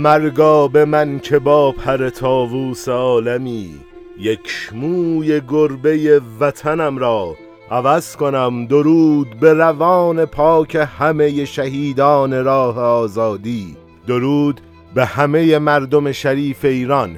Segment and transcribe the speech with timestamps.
[0.00, 3.70] مرگا به من که با پر تاووس عالمی
[4.18, 7.36] یک موی گربه وطنم را
[7.70, 13.76] عوض کنم درود به روان پاک همه شهیدان راه آزادی.
[14.06, 14.60] درود
[14.94, 17.16] به همه مردم شریف ایران.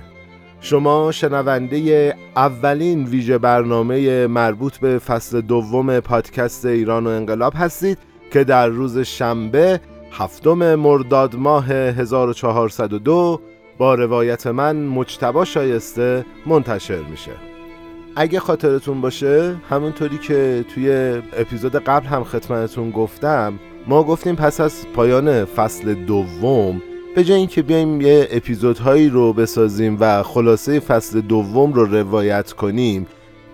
[0.61, 7.99] شما شنونده اولین ویژه برنامه مربوط به فصل دوم پادکست ایران و انقلاب هستید
[8.33, 9.81] که در روز شنبه
[10.13, 13.41] هفتم مرداد ماه 1402
[13.79, 17.33] با روایت من مجتبا شایسته منتشر میشه.
[18.17, 20.91] اگه خاطرتون باشه همونطوری که توی
[21.37, 26.83] اپیزود قبل هم خدمتتون گفتم ما گفتیم پس از پایان فصل دوم
[27.15, 33.07] به جای اینکه بیایم یه اپیزودهایی رو بسازیم و خلاصه فصل دوم رو روایت کنیم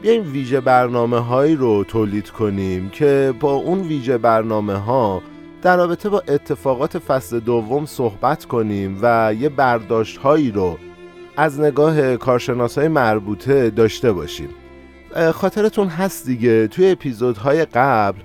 [0.02, 5.22] بیایم ویژه برنامه هایی رو تولید کنیم که با اون ویژه برنامه ها
[5.62, 10.78] در رابطه با اتفاقات فصل دوم صحبت کنیم و یه برداشت هایی رو
[11.36, 14.48] از نگاه کارشناس های مربوطه داشته باشیم.
[15.34, 16.66] خاطرتون هست دیگه.
[16.66, 18.18] توی اپیزودهای قبل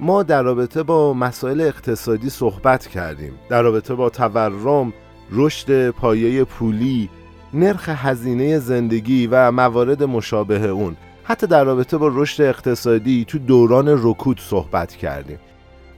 [0.00, 3.32] ما در رابطه با مسائل اقتصادی صحبت کردیم.
[3.48, 4.92] در رابطه با تورم
[5.30, 7.10] رشد پایه پولی
[7.54, 10.96] نرخ هزینه زندگی و موارد مشابه اون.
[11.24, 15.38] حتی در رابطه با رشد اقتصادی تو دوران رکود صحبت کردیم.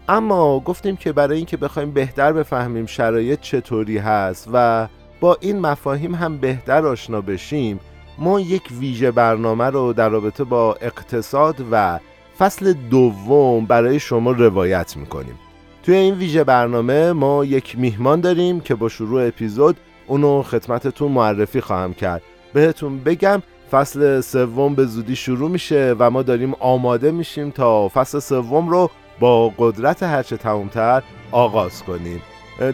[0.08, 4.88] اما گفتیم که برای اینکه بخوایم بهتر بفهمیم شرایط چطوری هست و
[5.20, 7.80] با این مفاهیم هم بهتر آشنا بشیم
[8.19, 11.98] ما یک ویژه برنامه رو در رابطه با اقتصاد و
[12.38, 15.38] فصل دوم برای شما روایت می‌کنیم.
[15.82, 21.60] توی این ویژه برنامه ما یک میهمان داریم که با شروع اپیزود اونو خدمتتون معرفی
[21.60, 22.22] خواهم کرد.
[22.55, 28.19] بهتون بگم فصل سوم به زودی شروع میشه و ما داریم آماده میشیم تا فصل
[28.19, 32.22] سوم رو با قدرت هرچه تمومتر آغاز کنیم.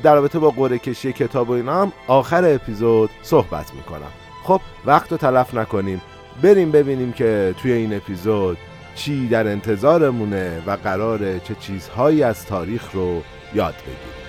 [0.02, 4.10] در رابطه با قره کشی کتاب و اینا آخر اپیزود صحبت می‌کنم.
[4.44, 6.00] خب وقت رو تلف نکنیم.
[6.42, 8.58] بریم ببینیم که توی این اپیزود
[8.94, 13.22] چی در انتظارمونه و قراره چه چیزهایی از تاریخ رو
[13.54, 14.19] یاد بگیریم.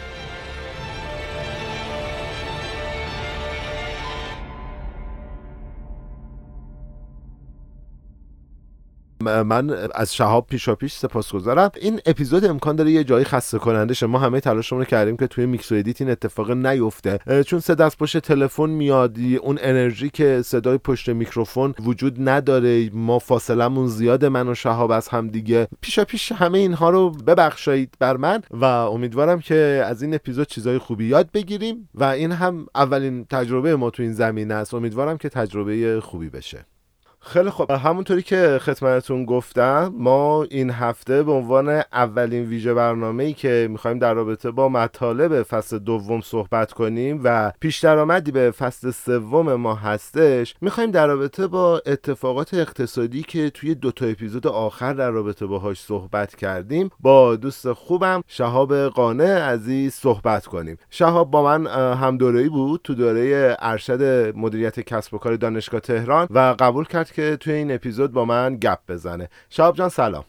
[9.21, 14.05] من از شهاب پیشا پیش سپاسگزارم این اپیزود امکان داره یه جایی خسته کننده شه.
[14.05, 17.19] ما همه تلاشمون رو کردیم که توی میکس و edit این اتفاق نیفته.
[17.45, 23.19] چون صدا از پشت تلفن میاد اون انرژی که صدای پشت میکروفون وجود نداره ما
[23.19, 25.67] فاصلمون زیاده من و شهاب از هم دیگه.
[25.81, 30.77] پیشا پیش همه اینها رو ببخشید بر من و امیدوارم که از این اپیزود چیزای
[30.77, 34.73] خوبی یاد بگیریم و این هم اولین تجربه ما تو این زمینه است.
[34.73, 36.65] امیدوارم که تجربه خوبی بشه.
[37.23, 37.71] خیلی خوب.
[37.71, 43.99] همونطوری که خدمتتون گفتم ما این هفته به عنوان اولین ویژه برنامه ای که می‌خوایم
[43.99, 49.75] در رابطه با مطالب فصل دوم صحبت کنیم و پیش درآمدی به فصل سوم ما
[49.75, 55.45] هستش می‌خوایم در رابطه با اتفاقات اقتصادی که توی دو تا اپیزود آخر در رابطه
[55.45, 60.77] باهاش صحبت کردیم با دوست خوبم شهاب قانع عزیز صحبت کنیم.
[60.89, 62.17] شهاب با من هم
[62.49, 64.01] بود تو دوره ارشد
[64.37, 68.55] مدیریت کسب و کار دانشگاه تهران و قبول کرد که توی این اپیزود با من
[68.55, 69.29] گپ بزنه.
[69.49, 70.25] شهاب جان سلام.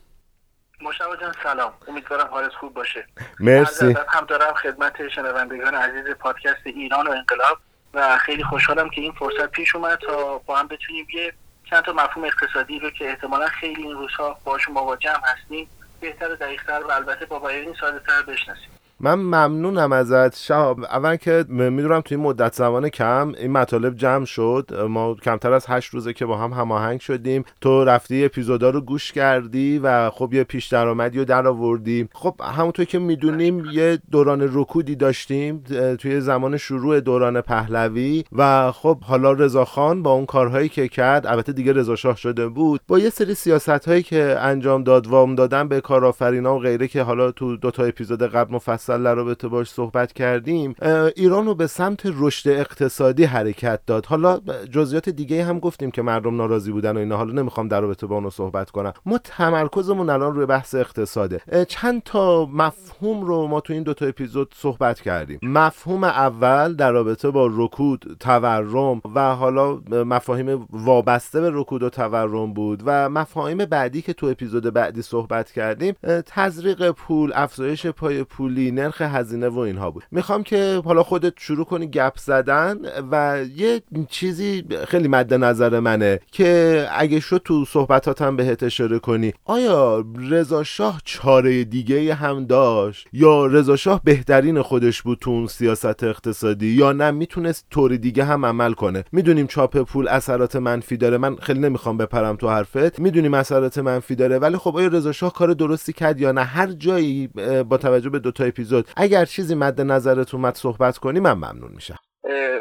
[0.81, 1.73] مشتبه جان سلام.
[1.87, 3.05] امیدوارم حالت خوب باشه.
[3.39, 3.95] مرسی.
[4.09, 7.57] هم دارم خدمت شنوندگان عزیز پادکست ایران و انقلاب
[7.93, 11.33] و خیلی خوشحالم که این فرصت پیش اومد تا با هم بتونیم یه
[11.69, 15.69] چند تا مفهوم اقتصادی رو که احتمالا خیلی این روزها باشون مواجه هم هستیم
[16.01, 18.72] بهتر و دقیقتر و البته با بیانی ساده تر بشناسیم.
[19.03, 20.35] من ممنونم ازت.
[20.37, 24.71] شهاب اول که می‌دونم توی مدت زمان کم این مطالب جمع شد.
[24.89, 27.43] ما کمتر از هشت روزه که با هم هماهنگ شدیم.
[27.61, 32.35] تو رفتی اپیزودا رو گوش کردی و خب یه پیش درآمدی رو در آوردیم خب
[32.43, 35.63] همونطور که می‌دونیم یه دوران رکودی داشتیم
[35.99, 41.53] توی زمان شروع دوران پهلوی و خب حالا رضاخان با اون کارهایی که کرد البته
[41.53, 45.81] دیگه رضا شده بود با یه سری سیاست هایی که انجام داد وام دادن به
[45.81, 50.13] کارآفرینا و غیره که حالا تو دو تا اپیزود قبل مفصل در رابطه باش صحبت
[50.13, 50.75] کردیم
[51.15, 54.05] ایران رو به سمت رشد اقتصادی حرکت داد.
[54.05, 54.39] حالا
[54.71, 57.17] جزئیات دیگه هم گفتیم که مردم ناراضی بودن و اینا.
[57.17, 58.93] حالا نمی‌خوام در رابطه با اونو صحبت کنم.
[59.05, 61.65] ما تمرکزمون الان روی بحث اقتصاده.
[61.67, 65.39] چند تا مفهوم رو ما تو این دو تا اپیزود صحبت کردیم.
[65.43, 72.53] مفهوم اول در رابطه با رکود تورم و حالا مفاهیم وابسته به رکود و تورم
[72.53, 78.71] بود و مفاهیم بعدی که تو اپیزود بعدی صحبت کردیم تزریق پول افزایش پای پولی
[78.83, 80.03] نرخ هزینه و اینها بود.
[80.11, 82.77] می‌خوام که حالا خودت شروع کنی گپ زدن
[83.11, 89.33] و یه چیزی خیلی مد نظر منه که اگه شد تو صحبتاتم بهت اشاره کنی.
[89.45, 95.47] آیا رضا شاه چاره دیگه هم داشت؟ یا رضا شاه بهترین خودش بود تو اون
[95.47, 100.97] سیاست اقتصادی؟ یا نه می‌تونست طور دیگه هم عمل کنه؟ می‌دونیم چاپ پول اثرات منفی
[100.97, 101.17] داره.
[101.17, 102.99] من خیلی نمی‌خوام بپرم تو حرفت.
[102.99, 104.39] می‌دونیم اثرات منفی داره.
[104.39, 107.27] ولی خب آیا رضا شاه کار درستی کرد یا نه؟ هر جایی
[107.69, 108.87] با توجه به دو تا اپیزود.
[108.97, 111.99] اگر چیزی مد نظرت اومد صحبت کنی من ممنون میشم.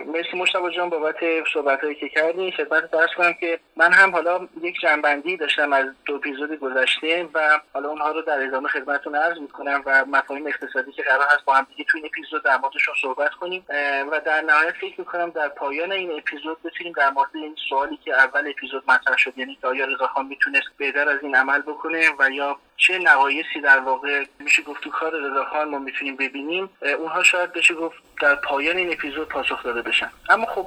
[0.06, 1.16] مرسی مشتبه جان بابت
[1.54, 2.52] صحبت هایی که کردی.
[2.52, 7.60] خدمت درس کنم که من هم حالا یک جنبندی داشتم از دو اپیزود گذشته و
[7.74, 11.54] حالا اونها رو در ادامه خدمتتون عرض می‌کنم و مفاهیم اقتصادی که قرار هست با
[11.54, 13.64] هم دیگه توی این اپیزود در موردشون صحبت کنیم.
[14.12, 18.14] و در نهایت فکر می‌کنم در پایان این اپیزود بتونیم در مورد این سوالی که
[18.14, 22.30] اول اپیزود مطرح شد یعنی که آیا رضاخان می‌تونست بهتر از این عمل بکنه و
[22.30, 22.56] یا
[22.86, 27.74] چه نقایصی در واقع میشه گفت تو کار رضاخان ما می‌تونیم ببینیم اونها شاید بشه
[27.74, 30.10] گفت در پایان این اپیزود پاسخ داده بشن.
[30.28, 30.66] اما خب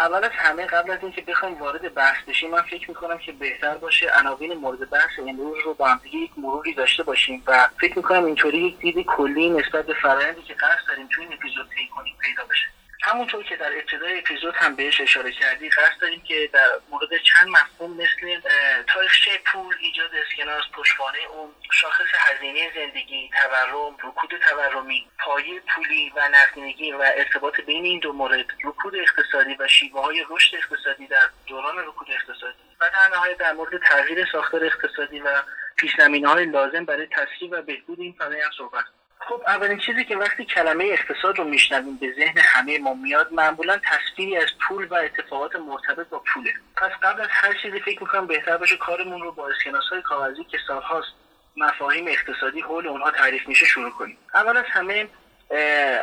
[0.00, 3.74] اول از همه قبل از اینکه بخوایم وارد بحث بشیم من فکر می‌کنم که بهتر
[3.74, 8.24] باشه عناوین مورد بحث امروز رو با هم یک مروری داشته باشیم و فکر می‌کنم
[8.24, 12.14] اینطوری یک دید کلی نسبت به فرآیندی که قصد داریم تو این اپیزود طی کنیم
[12.20, 12.66] پیدا بشه.
[13.02, 17.48] همونطور که در ابتدای اپیزود هم بهش اشاره کردی قصد داریم که در مورد چند
[17.48, 18.40] مفهوم مثل
[18.86, 26.28] تاریخچه پول ایجاد اسکناس پشتوانه اون شاخص هزینه زندگی تورم رکود تورمی پایه پولی و
[26.28, 31.28] نقدینگی و ارتباط بین این دو مورد رکود اقتصادی و شیوه های رشد اقتصادی در
[31.46, 32.58] دوران رکود اقتصادی.
[32.80, 35.42] و در نهایت در مورد تغییر ساختار اقتصادی و
[35.76, 38.84] پیشزمینه های لازم برای تسریع و بهبود این فرآیند صحبت
[39.28, 43.80] خب اولین چیزی که وقتی کلمه اقتصاد رو میشنویم به ذهن همه ما میاد معمولا
[43.84, 46.52] تصویری از پول و اتفاقات مرتبط با پوله.
[46.76, 50.44] پس قبل از هر چیزی فکر می‌کنم بهتر باشه کارمون رو با اسکناس های کاغذی
[50.44, 51.08] که سالهاست
[51.56, 54.18] مفاهیم اقتصادی حول اونها تعریف میشه شروع کنیم.
[54.34, 55.08] اول از همه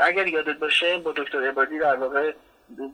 [0.02, 2.34] اگر یادت باشه با دکتر عبادی در واقع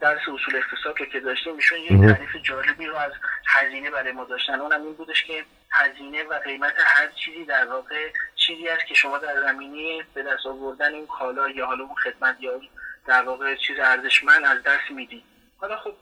[0.02, 3.12] درس اصول اقتصاد رو که داشتیم ایشون یه تعریف جالبی رو از
[3.48, 4.60] هزینه برای ما داشتن.
[4.60, 8.10] اونم این بودش که هزینه و قیمت هر چیزی در واقع
[8.52, 12.36] چیزی است که شما در زمینه به دست آوردن این کالا یا حالا اون خدمت
[12.40, 12.62] یا
[13.08, 15.24] در واقع چیز ارزشمند از دست می‌دید.
[15.58, 15.94] حالا خب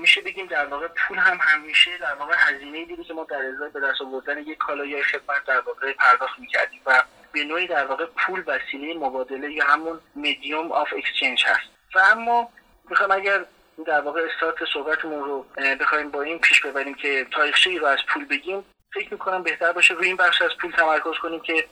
[0.00, 3.70] میشه بگیم در واقع پول هم همیشه در واقع هزینه دیدی که ما در ازای
[3.70, 7.86] به دست آوردن یک کالا یا خدمت در واقع پرداخت می‌کردیم و به نوعی در
[7.86, 11.70] واقع پول وسیله مبادله یا همون medium of exchange هست.
[11.94, 12.48] و اما
[12.90, 13.44] می‌خوام اگر
[13.86, 15.46] در واقع استارت صحبتمون رو
[15.80, 19.94] بخوایم با این پیش ببریم که تاریخچه رو از پول بگیم فکر می‌کنم بهتر باشه
[19.94, 21.64] روی این بخش از پول تمرکز کنیم که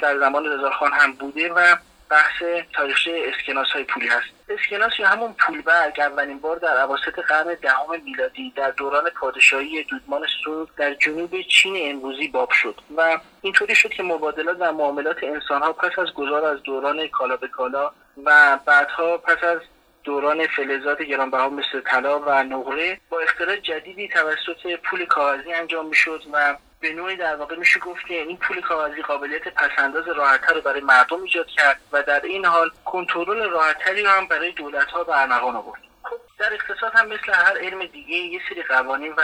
[0.00, 1.76] در زمان رضاخان هم بوده و
[2.10, 2.42] بحث
[2.72, 4.26] تاریخچه اسکناس های پولی هست.
[4.48, 9.84] اسکناس یا همون پول برگ اولین بار در اواسط قرن دهم میلادی در دوران پادشاهی
[9.84, 15.16] دودمان سونگ در جنوب چین امروزی باب شد و اینطوری شد که مبادلات و معاملات
[15.22, 17.90] انسان ها پس از گذار از دوران کالا به کالا
[18.24, 19.58] و بعدها پس از
[20.04, 26.22] دوران فلزات گرانبها مثل طلا و نقره با اختراع جدیدی توسط پول کاغذی انجام می‌شد
[26.32, 30.60] و به نوعی در واقع میشه گفت که این پول کاغذی قابلیت پسنداز راحتتر رو
[30.60, 35.20] برای مردم ایجاد کرد و در این حال کنترل راحتتری هم برای دولت ها به
[35.20, 35.80] ارمغان آورد.
[36.02, 39.22] خب در اقتصاد هم مثل هر علم دیگه یه سری قوانین و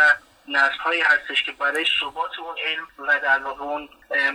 [0.48, 3.88] نظم هایی هستش که برای ثبات اون علم و در واقع اون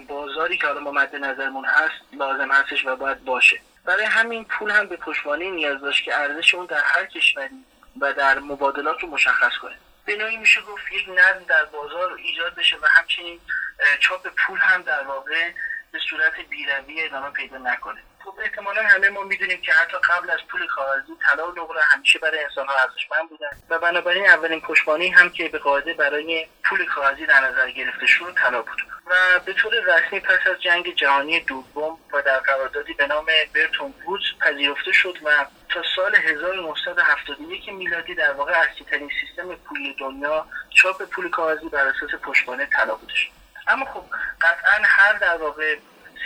[0.07, 3.59] بازاری که حالا ما مد نظرمون هست لازم هستش و باید باشه.
[3.85, 7.65] برای همین پول هم به پشتوانه نیاز داشت که ارزش اون در هر کشوری
[8.01, 9.75] و در مبادلات رو مشخص کنه.
[10.05, 13.39] به نوعی میشه گفت یک نظم در بازار ایجاد بشه و همچنین
[13.99, 15.51] چاپ پول هم در واقع
[15.91, 18.01] به صورت بیروی ادامه پیدا نکنه.
[18.25, 22.19] خب احتمالا همه ما می‌دونیم که حتی قبل از پول کاغذی طلا و نقره همیشه
[22.19, 23.49] برای انسان ها ارزشمند بودن.
[23.69, 28.33] و بنابراین اولین پشتوانه هم که به قاعده برای پول کاغذی در نظر گرفته شد
[28.37, 28.81] طلا بود.
[29.07, 33.93] و به طور رسمی پس از جنگ جهانی دوم و در قراردادی به نام برتون
[34.05, 40.45] وودز پذیرفته شد و تا سال 1971 میلادی در واقع اصلی ترین سیستم پولی دنیا
[40.69, 43.31] چاپ پول کاغذی بر اساس پشتوانه طلا بودش
[43.67, 44.03] اما خب
[44.41, 45.75] قطعا هر در واقع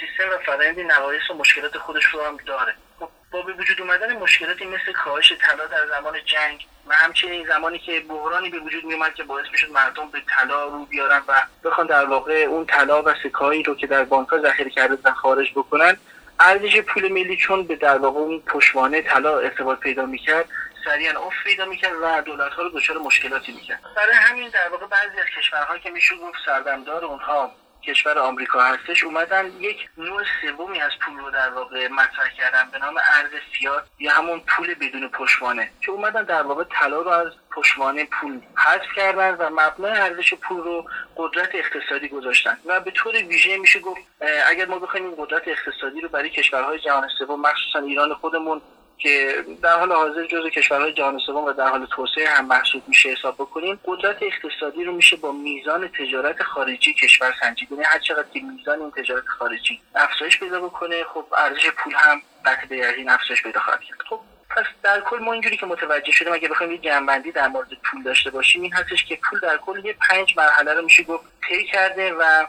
[0.01, 2.74] سیستم و فرآیندی نقایص و مشکلات خودش رو هم داره.
[3.00, 7.79] خب با به وجود اومدن مشکلاتی مثل کاهش طلا در زمان جنگ و همچنین زمانی
[7.79, 11.88] که بحرانی به وجود میومد که باعث می‌شد مردم به طلا رو بیارن و بخوان
[11.88, 15.98] در واقع اون طلا و سکایی رو که در بانک ذخیره کرده بودن خارج بکنن
[16.39, 20.46] ارزش پول ملی چون به در واقع اون پشتوانه طلا ارتباط پیدا می‌کرد
[20.86, 23.79] سریعا افت پیدا می‌کرد و دولت ها رو دچار مشکلاتی می‌کرد.
[23.96, 27.51] برای همین در واقع بعضی از کشورها که میشه گفت سردمدار اونها
[27.83, 32.77] کشور آمریکا هستش اومدن یک نوع سومی از پول رو در واقع مطرح کردن به
[32.77, 37.27] نام ارز فیات یا همون پول بدون پشتوانه که اومدن در واقع طلا رو از
[37.51, 40.86] پشتوانه پول حذف کردن و مبنای ارزش پول رو
[41.17, 44.01] قدرت اقتصادی گذاشتن و به طور ویژه میشه گفت
[44.48, 48.62] اگر ما بخوایم این قدرت اقتصادی رو برای کشورهای جهان سوم مخصوصا ایران خودمون
[49.00, 53.10] که در حال حاضر جزو کشورهای جهان سوم و در حال توسعه هم محسوب میشه
[53.10, 57.72] حساب بکنیم قدرت اقتصادی رو میشه با میزان تجارت خارجی کشور سنجید.
[57.72, 62.22] یعنی هر چقدر که میزان این تجارت خارجی افزایش پیدا بکنه خب ارزش پول هم
[62.46, 63.98] قطع به یقین افزایش پیدا خواهد کرد.
[64.10, 67.68] خب پس در کل ما اینجوری که متوجه شدیم اگه بخوایم یه جنبندی در مورد
[67.84, 71.24] پول داشته باشیم این هستش که پول در کل یه پنج مرحله رو میشه گفت
[71.50, 72.46] طی کرده و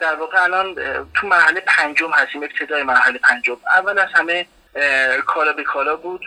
[0.00, 0.74] در واقع الان
[1.14, 3.56] تو مرحله پنجم هستیم ابتدای مرحله پنجم.
[3.68, 4.46] اول از همه
[5.26, 6.20] کالا به کالا بود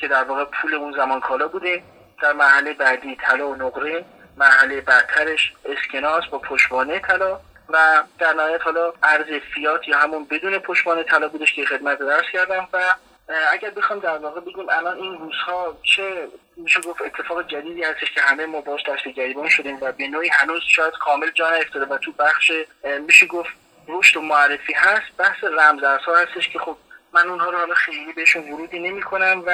[0.00, 1.82] که در واقع پول اون زمان کالا بوده.
[2.22, 4.04] در مرحله بعدی طلا و نقره
[4.36, 10.58] مرحله بعدترش اسکناس با پشوانه طلا و در نهایت حالا ارز فیات یا همون بدون
[10.58, 12.94] پشوانه طلا بودش که خدمت درس کردم و
[13.52, 18.20] اگر بخوام در واقع بگیم الان این روزها چه میشه گفت اتفاق جدیدی هستش که
[18.20, 21.98] همه ما باش دست گریبان شدیم و به نوعی هنوز شاید کامل جان افتاده و
[21.98, 22.52] تو بخش
[23.06, 23.50] میشه گفت
[23.88, 25.16] رشد و معرفی هست.
[25.18, 26.76] بحث رمزارزها هستش که خب
[27.14, 29.52] من اونها رو حالا خیلی بهشون ورودی نمی کنم و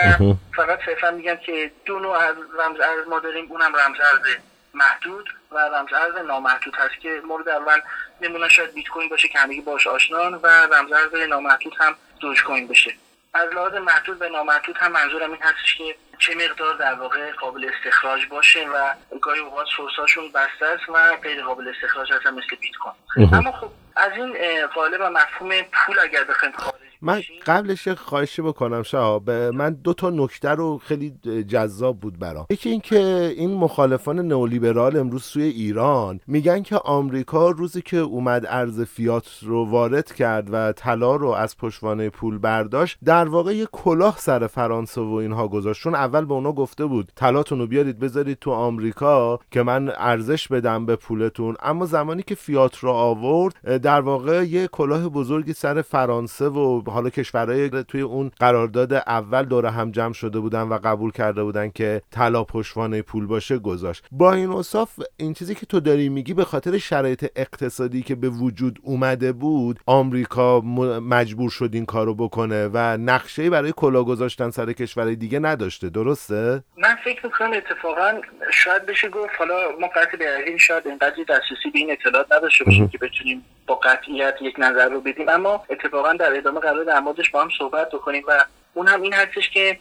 [0.56, 3.46] فقط صرفا میگم که دو نوع از رمز ارز ما داریم.
[3.52, 4.36] اونم رمز ارز
[4.74, 7.80] محدود و رمز ارز نامحدود هست که مورد اول
[8.20, 12.44] نمونه شاید بیت کوین باشه که همگی باش آشنان و رمز ارز نامحدود هم دوج
[12.44, 12.94] کوین باشه
[13.34, 17.70] از لحاظ محدود و نامحدود هم منظورم این هستش که چه مقدار در واقع قابل
[17.74, 22.76] استخراج باشه و گاهی اوقات سورساشون بسته است و غیر قابل استخراج هستن مثل بیت
[22.76, 23.34] کوین.
[23.34, 24.36] اما خب از این
[24.66, 30.10] قالب و مفهوم پول اگر بخوایم خارج من قبلش خواهشی بکنم شهاب من دو تا
[30.10, 31.14] نکته رو خیلی
[31.48, 32.46] جذاب بود برام.
[32.50, 38.80] یکی اینکه این مخالفان نئولیبرال امروز توی ایران میگن که آمریکا روزی که اومد ارز
[38.80, 44.18] فیات رو وارد کرد و طلا رو از پشتوانه پول برداشت در واقع یه کلاه
[44.18, 45.82] سر فرانسه و اینها گذاشت.
[45.82, 50.48] چون اول به اونا گفته بود طلاتون رو بیارید بذارید تو آمریکا که من ارزش
[50.48, 51.56] بدم به پولتون.
[51.62, 57.10] اما زمانی که فیات رو آورد در واقع یه کلاه بزرگی سر فرانسه و حالا
[57.10, 62.02] کشورهای توی اون قرارداد اول دور هم جمع شده بودن و قبول کرده بودن که
[62.10, 64.04] طلا پشتوانه پول باشه گذاشت.
[64.12, 68.28] با این اصاف این چیزی که تو داری میگی به خاطر شرایط اقتصادی که به
[68.28, 70.60] وجود اومده بود آمریکا
[71.00, 75.90] مجبور شد این کارو بکنه و نقشه برای کلا گذاشتن سر کشورهای دیگه نداشته.
[75.90, 78.20] درسته؟ من فکر می‌کنم اتفاقا
[78.52, 82.88] شاید بشه گفت حالا ما قطع به شاید اینقدر دسترسی به این اطلاعات نداشته باشیم
[82.88, 85.28] که بتونیم با قطعیت یک نظر رو بدیم.
[85.28, 88.44] اما اتفاقا در ادامه قرار در موردش با هم صحبت بکنیم و
[88.74, 89.78] اون هم این هستش که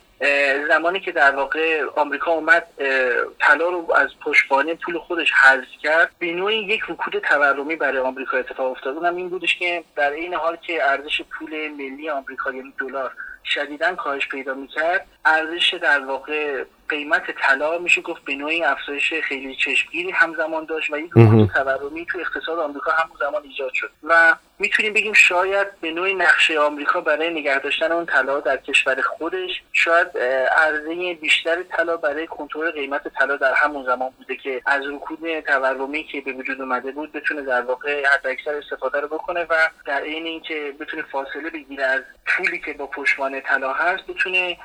[0.67, 2.67] زمانی که در واقع آمریکا اومد
[3.39, 8.37] طلا رو از پشتوانه پول خودش حذف کرد به نوعی یک رکود تورمی برای آمریکا
[8.37, 8.95] اتفاق افتاد.
[8.97, 13.11] اونم این بودش که در این حال که ارزش پول ملی آمریکا یعنی دلار
[13.43, 19.55] شدیدا کاهش پیدا می‌کرد ارزش در واقع قیمت طلا میشه گفت به نوعی افزایش خیلی
[19.55, 23.91] چشمگیری همزمان داشت و یک رکود تورمی تو اقتصاد آمریکا همون زمان ایجاد شد.
[24.03, 29.01] و می‌تونیم بگیم شاید به نوعی نقشه آمریکا برای نگه داشتن اون طلا در کشور
[29.01, 30.17] خودش شاید
[30.57, 36.03] عرضه بیشتر طلا برای کنترل قیمت طلا در همون زمان بوده که از رکود تورمی
[36.03, 40.25] که به وجود اومده بود بتونه در واقع حداکثر استفاده رو بکنه و در عین
[40.25, 44.57] اینکه بتونه فاصله بگیره از پولی که با پشتوانه طلا هست بتونه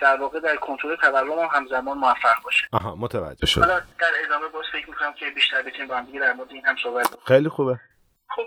[0.00, 2.64] در واقع در کنترل تورم هم همزمان موفق باشه.
[2.72, 3.60] آها متوجه شد.
[3.60, 6.76] حالا در ادامه باز فکر می‌کنم که بیشتر بتونیم با هم در مورد این هم
[6.82, 7.80] صحبت خیلی خوبه.
[8.36, 8.42] خب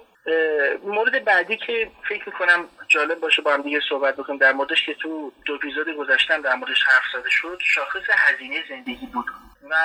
[0.84, 4.94] مورد بعدی که فکر می‌کنم جالب باشه با هم دیگه صحبت بکنیم در موردش که
[4.94, 9.25] تو دو اپیزود گذاشتم در موردش حرف زده شد شاخص هزینه زندگی بود.
[9.70, 9.75] و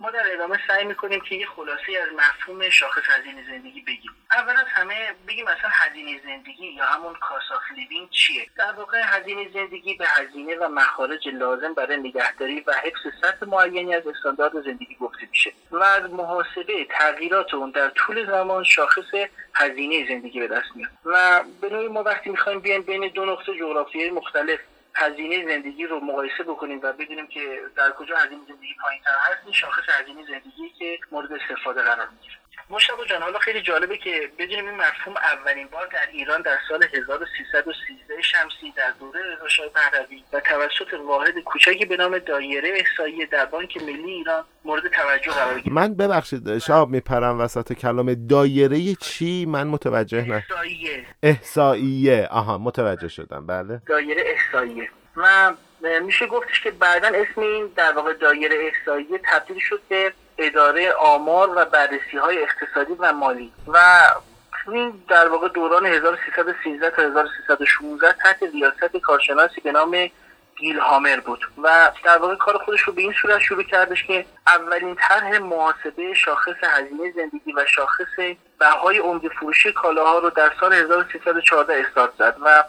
[0.00, 4.10] ما در ادامه سعی می‌کنیم که یه خلاصه‌ای از مفهوم شاخص هزینه زندگی بگیم.
[4.32, 9.02] اول از همه بگیم اصلا هزینه زندگی یا همون cost of living چیه؟ در واقع
[9.04, 14.62] هزینه زندگی به هزینه و مخارج لازم برای نگهداری و حفظ سطح معینی از استاندارد
[14.64, 19.14] زندگی گفته میشه و از محاسبه تغییرات اون در طول زمان شاخص
[19.54, 20.90] هزینه زندگی به دست میاد.
[21.04, 24.60] و به نوعی ما وقتی می‌خوایم بیایم بین دو نقطه جغرافیایی مختلف
[24.98, 29.40] هزینه زندگی رو مقایسه بکنیم و بدونیم که در کجا هزینه زندگی پایین تر هست
[29.44, 32.37] این شاخص هزینه زندگی که مورد استفاده قرار می‌گیره.
[32.70, 36.82] مشتبه جان حالا خیلی جالبه که بدونیم این مفهوم اولین بار در ایران در سال
[36.82, 43.26] 1313 شمسی در دوره رضا شاه پهلوی و توسط واحد کوچکی به نام دایره احصایی
[43.26, 45.68] در بانک ملی ایران مورد توجه قرار گرفت.
[45.68, 50.34] من ببخشید شاب میپرم وسط کلام دایره چی؟ من متوجه نه.
[50.34, 53.46] احصاییه احصاییه آها متوجه شدم.
[53.46, 53.82] بله.
[53.86, 55.52] دایره احصاییه و
[56.02, 61.50] میشه گفتش که بعدا اسم این در واقع دایره احصاییه تبدیل شد به اداره آمار
[61.56, 63.52] و بررسی های اقتصادی و مالی.
[63.68, 63.78] و
[64.72, 70.10] این در واقع دوران 1313 تا 1316 تحت ریاست کارشناسی به نام
[70.58, 71.48] گیل هامر بود.
[71.62, 76.14] و در واقع کار خودش رو به این صورت شروع کردش که اولین طرح محاسبه
[76.14, 82.36] شاخص هزینه زندگی و شاخص بهای عمده فروشی کالاها رو در سال 1314 استارت زد.
[82.44, 82.64] و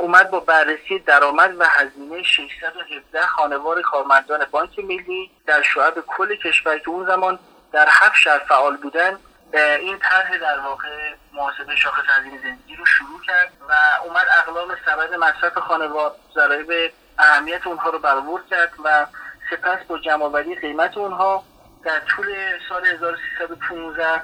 [0.00, 6.78] اومد با بررسی درآمد و هزینه 617 خانوار کارمندان بانک ملی در شعب کل کشور
[6.78, 7.38] که اون زمان
[7.72, 9.18] در هفت شهر فعال بودن
[9.54, 10.88] این طرح در واقع
[11.32, 13.72] محاسبه شاخص هزینه زندگی رو شروع کرد و
[14.04, 19.06] اومد اقلام سبد مصرف خانوار ضرایب اهمیت اونها رو برآورد کرد و
[19.50, 21.44] سپس با جمعآوری قیمت اونها
[21.84, 22.26] در طول
[22.68, 24.22] سال 1315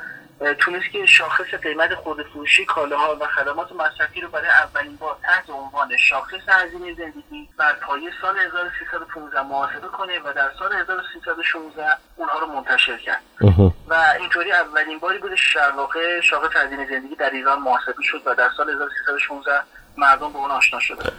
[0.58, 5.50] تونست که شاخص قیمت خود فروشی کالاها و خدمات مصرفی رو برای اولین بار تحت
[5.50, 12.38] عنوان شاخص هزینه زندگی بر پایه سال 1315 محاسبه کنه و در سال 1316 اونها
[12.38, 13.22] رو منتشر کرد.
[13.88, 18.34] و اینطوری اولین باری بود در واقع شاخص هزینه زندگی در ایران محاسبه شد و
[18.34, 19.62] در سال 1316
[19.96, 21.12] مردم به اون آشنا شده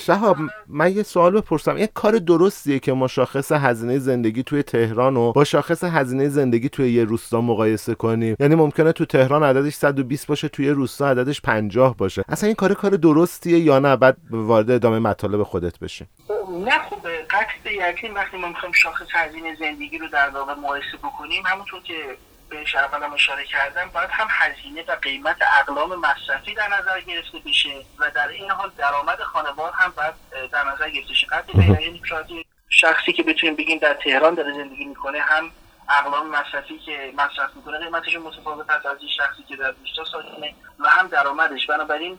[0.00, 1.74] شهاب من یه سوال بپرسم.
[1.74, 6.68] این کار درستیه که ما شاخص هزینه زندگی توی تهران رو با شاخص هزینه زندگی
[6.68, 11.40] توی یه روستا مقایسه کنیم؟ یعنی ممکنه تو تهران عددش 120 باشه توی روستا عددش
[11.40, 12.24] 50 باشه.
[12.28, 16.08] اصلا این کار کار درستیه یا نه؟ بعد وارد ادامه مطالب خودت بشیم.
[16.64, 16.96] نه خب
[17.30, 21.94] قطع یقین وقتی ما می‌خوایم شاخص هزینه زندگی رو در واقع مقایسه بکنیم همونطور که
[22.48, 27.84] بهش اولم اشاره کردم باید هم هزینه و قیمت اقلام مصرفی در نظر گرفته بشه
[27.98, 30.14] و در این حال درآمد خانوار هم باید
[30.52, 31.26] در نظر گرفته شه
[31.80, 32.02] یعنی
[32.68, 35.50] شخصی که بتونیم بگیم در تهران داره زندگی می‌کنه هم
[35.88, 40.88] اقلام مصرفی که مصرف می‌کنه قیمتش متفاوت از از شخصی که در روستا ساکنه و
[40.88, 41.66] هم درآمدش.
[41.66, 42.18] بنابراین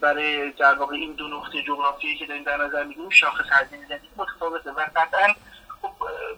[0.00, 4.08] برای در واقع این دو نقطه جغرافیایی که داریم در نظر می‌گیریم شاخص هزینه زندگی
[4.16, 5.34] متفاوته و قطعا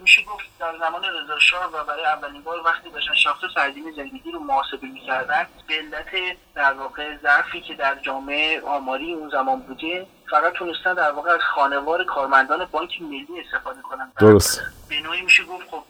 [0.01, 4.31] میشه گفت در زمان رضا شاه و برای اولین بار وقتی داشتن شاخص هزینه زندگی
[4.33, 10.07] رو محاسبه می‌کردن به علت در واقع ظرفی که در جامعه آماری اون زمان بوده
[10.31, 14.13] فقط تونستن در واقع از خانوار کارمندان بانک ملی استفاده کنن.
[14.21, 14.61] درست.
[14.89, 15.83] به نوعی میشه گفت خب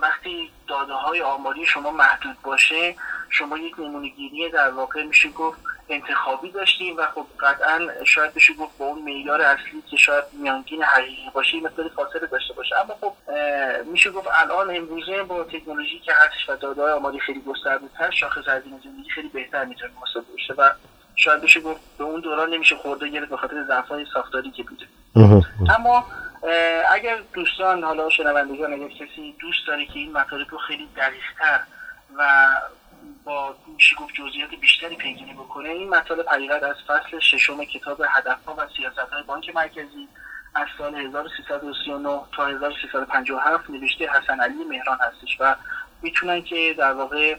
[0.00, 2.94] وقتی داده های آماری شما محدود باشه
[3.30, 8.78] شما یک نمونگیری در واقع میشه گفت انتخابی داشتیم و خب قطعا شاید بشه گفت
[8.78, 12.74] با اون معیار اصلی که شاید میانگین حقیقی باشه مقدار فاصله داشته باشه.
[12.78, 13.12] اما خب
[13.84, 18.48] میشه گفت الان امروزه با تکنولوژی که هستش و داده های آماری خیلی گسترده‌تر شاخص
[18.48, 20.70] هزینه زندگی خیلی بهتر می‌تونه محاسبه بشه و
[21.16, 24.86] شاید بشه گفت به اون دوران نمیشه خورده گرفت به خاطر ضعف‌های ساختاری که بوده.
[25.78, 26.06] اما
[26.90, 31.60] اگر دوستان حالا شنوندگان اگر کسی دوست داره که این مطالب رو خیلی دقیقتر
[32.16, 32.46] و
[33.24, 38.54] با میشه گفت جزئیات بیشتری پیگیری بکنه این مطالب حقیقت از فصل ششم کتاب هدفها
[38.58, 40.08] و سیاستهای بانک مرکزی
[40.54, 45.54] از سال 1339 تا 1357 نوشته حسن علی مهران هستش و
[46.02, 47.36] می‌تونن که در واقع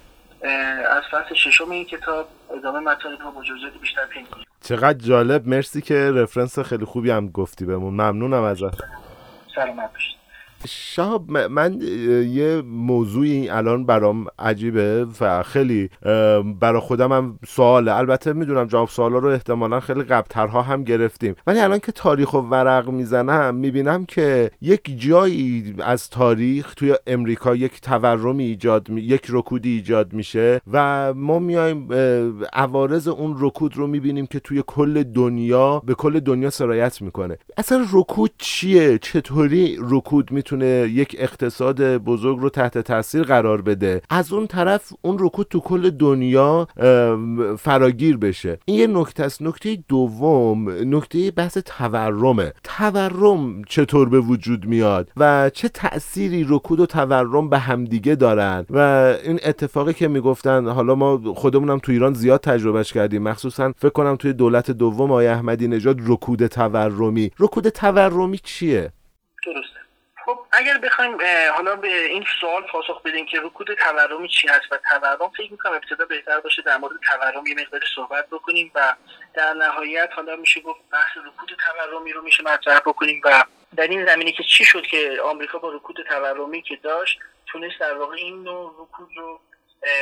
[0.89, 2.27] از فصل ششم این کتاب
[2.57, 5.47] ادامه مطالب رو با جزئیات بیشتر پیگیری چقدر جالب.
[5.47, 7.93] مرسی که رفرنس خیلی خوبی هم گفتی بهمون.
[7.93, 8.77] ممنونم ازت.
[9.55, 10.22] سلامت باشید.
[10.67, 11.81] شهاب من
[12.31, 15.89] یه موضوعی الان برام عجیبه و خیلی
[16.59, 17.95] برا خودم هم سواله.
[17.95, 21.35] البته می‌دونم جواب سوالا رو احتمالا خیلی قبلترها هم گرفتیم.
[21.47, 27.55] ولی الان که تاریخ و ورق می‌زنم می‌بینم که یک جایی از تاریخ توی امریکا
[27.55, 29.01] یک تورمی ایجاد می...
[29.01, 31.87] یک رکودی ایجاد میشه و ما میایم
[32.53, 37.37] عوارض اون رکود رو می‌بینیم که توی کل دنیا به کل دنیا سرایت می‌کنه.
[37.57, 44.01] اصلا رکود چیه؟ چطوری رکود می‌تونه می‌تونه یک اقتصاد بزرگ رو تحت تاثیر قرار بده.
[44.09, 46.67] از اون طرف اون رکود تو کل دنیا
[47.59, 48.59] فراگیر بشه.
[48.65, 49.41] این یه نکته است.
[49.41, 52.53] نکته دوم نکته بحث تورمه.
[52.63, 58.77] تورم چطور به وجود میاد و چه تأثیری رکود و تورم به همدیگه دارن؟ و
[59.23, 63.23] این اتفاقی که می‌گفتن حالا ما خودمونم تو ایران زیاد تجربهش کردیم.
[63.23, 67.31] مخصوصا فکر کنم توی دولت دوم آقای احمدی نژاد رکود تورمی.
[67.39, 68.91] رکود تورمی چیه؟
[69.45, 69.82] درسته.
[70.25, 71.17] خب اگر بخوایم
[71.55, 75.73] حالا به این سوال پاسخ بدیم که رکود تورمی چی هست و تورم فکر می‌کنم
[75.73, 78.95] ابتدا بهتر باشه در مورد تورم یه مقدار صحبت بکنیم و
[79.33, 83.43] در نهایت حالا میشه گفت بحث رکود تورمی رو میشه مطرح بکنیم و
[83.75, 87.97] در این زمینه که چی شد که آمریکا با رکود تورمی که داشت تونست در
[87.97, 89.39] واقع این نوع رکود رو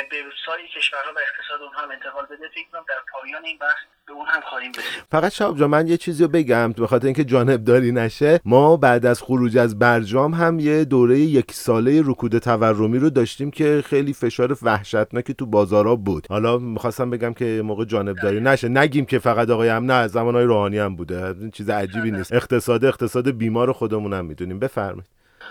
[0.09, 3.77] به سایر کشورها و اقتصاد اونها هم انتقال بده فکر کنم در پایان این بحث
[4.07, 5.03] به اون هم خواهیم رسید.
[5.11, 8.39] فقط شاب جان من یه چیزی رو بگم به خاطر اینکه جانبداری نشه.
[8.45, 13.51] ما بعد از خروج از برجام هم یه دوره یک ساله رکود تورمی رو داشتیم
[13.51, 16.27] که خیلی فشار وحشتناکی تو بازارا بود.
[16.29, 18.69] حالا می‌خواستم بگم که موقع جانبداری نشه.
[18.69, 21.25] نگیم که فقط آقای هم نه زمانهای روحانی هم بوده.
[21.25, 22.33] این چیز عجیبی نیست.
[22.33, 24.59] اقتصاد اقتصاد بیمار خودمون هم می‌دونیم.
[24.59, 25.05] بفرمایید.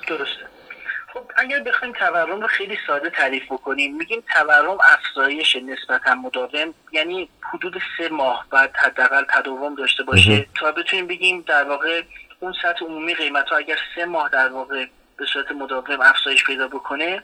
[0.09, 0.30] درسته خب
[1.51, 7.83] اگر بخوایم تورم رو خیلی ساده تعریف بکنیم میگیم تورم افزایش نسبتا مداوم یعنی حدود
[7.99, 10.47] سه ماه بعد حداقل تداوم داشته باشه.
[10.55, 12.03] تا بتونیم بگیم در واقع
[12.41, 14.87] اون سطح عمومی قیمت ها اگر سه ماه در واقع
[15.17, 17.23] به صورت مداوم افزایش پیدا بکنه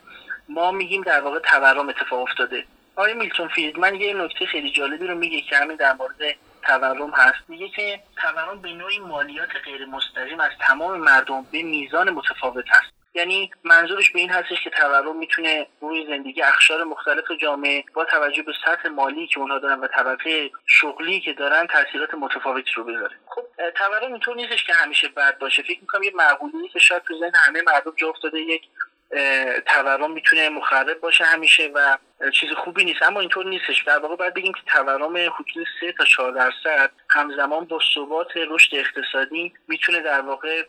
[0.49, 2.65] ما میگیم در واقع تورم اتفاق افتاده.
[2.97, 7.39] آقای میلتون فریدمن یه نکته خیلی جالبی رو میگه که همین در مورد تورم هست.
[7.49, 12.97] میگه که تورم به نوعی مالیات غیر مستقیم از تمام مردم به میزان متفاوت هست.
[13.16, 18.42] یعنی منظورش به این هستش که تورم می‌تونه روی زندگی اخشار مختلف جامعه با توجه
[18.42, 23.16] به سطح مالی که اونها دارن و طبقه شغلی که دارن تاثیرات متفاوتی رو بذاره.
[23.26, 23.42] خب
[23.74, 25.62] تورم اینطور نیستش که همیشه بد باشه.
[25.62, 28.62] فکر می‌کنم یه معقولی که شاید تو ذهن همه مردم جا افتاده یک
[29.66, 31.98] تورم می‌تونه مخرب باشه همیشه و
[32.31, 33.02] چیز خوبی نیست.
[33.02, 33.83] اما اینطور نیستش.
[33.83, 38.74] در واقع باید بگیم که تورم حدود 3 تا 4 درصد همزمان با ثبات رشد
[38.74, 40.62] اقتصادی می‌تونه در واقع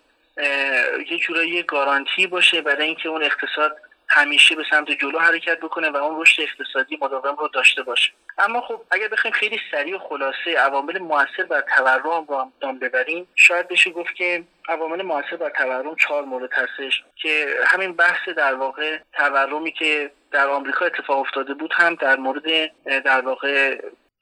[1.12, 3.78] یه جورایی گارانتی باشه برای اینکه اون اقتصاد
[4.10, 8.12] همیشه به سمت جلو حرکت بکنه و اون رشد اقتصادی مداوم رو داشته باشه.
[8.38, 13.28] اما خب اگر بخوایم خیلی سریع و خلاصه عوامل موثر بر تورم رو نام ببریم
[13.36, 18.54] شاید بشه گفت که عوامل موثر بر تورم چهار مورد هستش که همین بحث در
[18.54, 23.78] واقع تورمی که در آمریکا اتفاق افتاده بود هم در مورد در واقع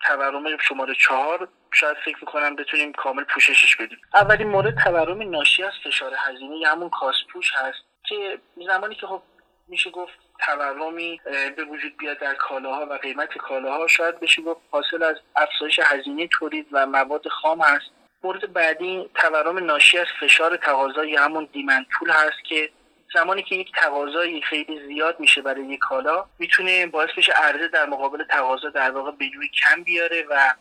[0.07, 3.97] تورم شماره چهار شاید فکر می‌کنم بتونیم کامل پوششش بدیم.
[4.13, 9.21] اولین مورد تورم ناشی از فشار هزینه یا همون کاسپوش هست که زمانی که خب
[9.67, 11.21] میشه گفت تورمی
[11.55, 16.27] به وجود بیاد در کالاها و قیمت کالاها شاید بشه گفت حاصل از افزایش هزینه
[16.27, 17.85] تولید و مواد خام هست.
[18.23, 22.69] مورد بعدی تورم ناشی از فشار تقاضا یا همون دیمند پول هست که
[23.15, 27.86] زمانی که یک تقاضایی خیلی زیاد میشه برای یک کالا می‌تونه باعث بشه عرضه در
[27.86, 29.25] مقابل تقاضا در واقع به
[29.63, 30.54] کم بیاره و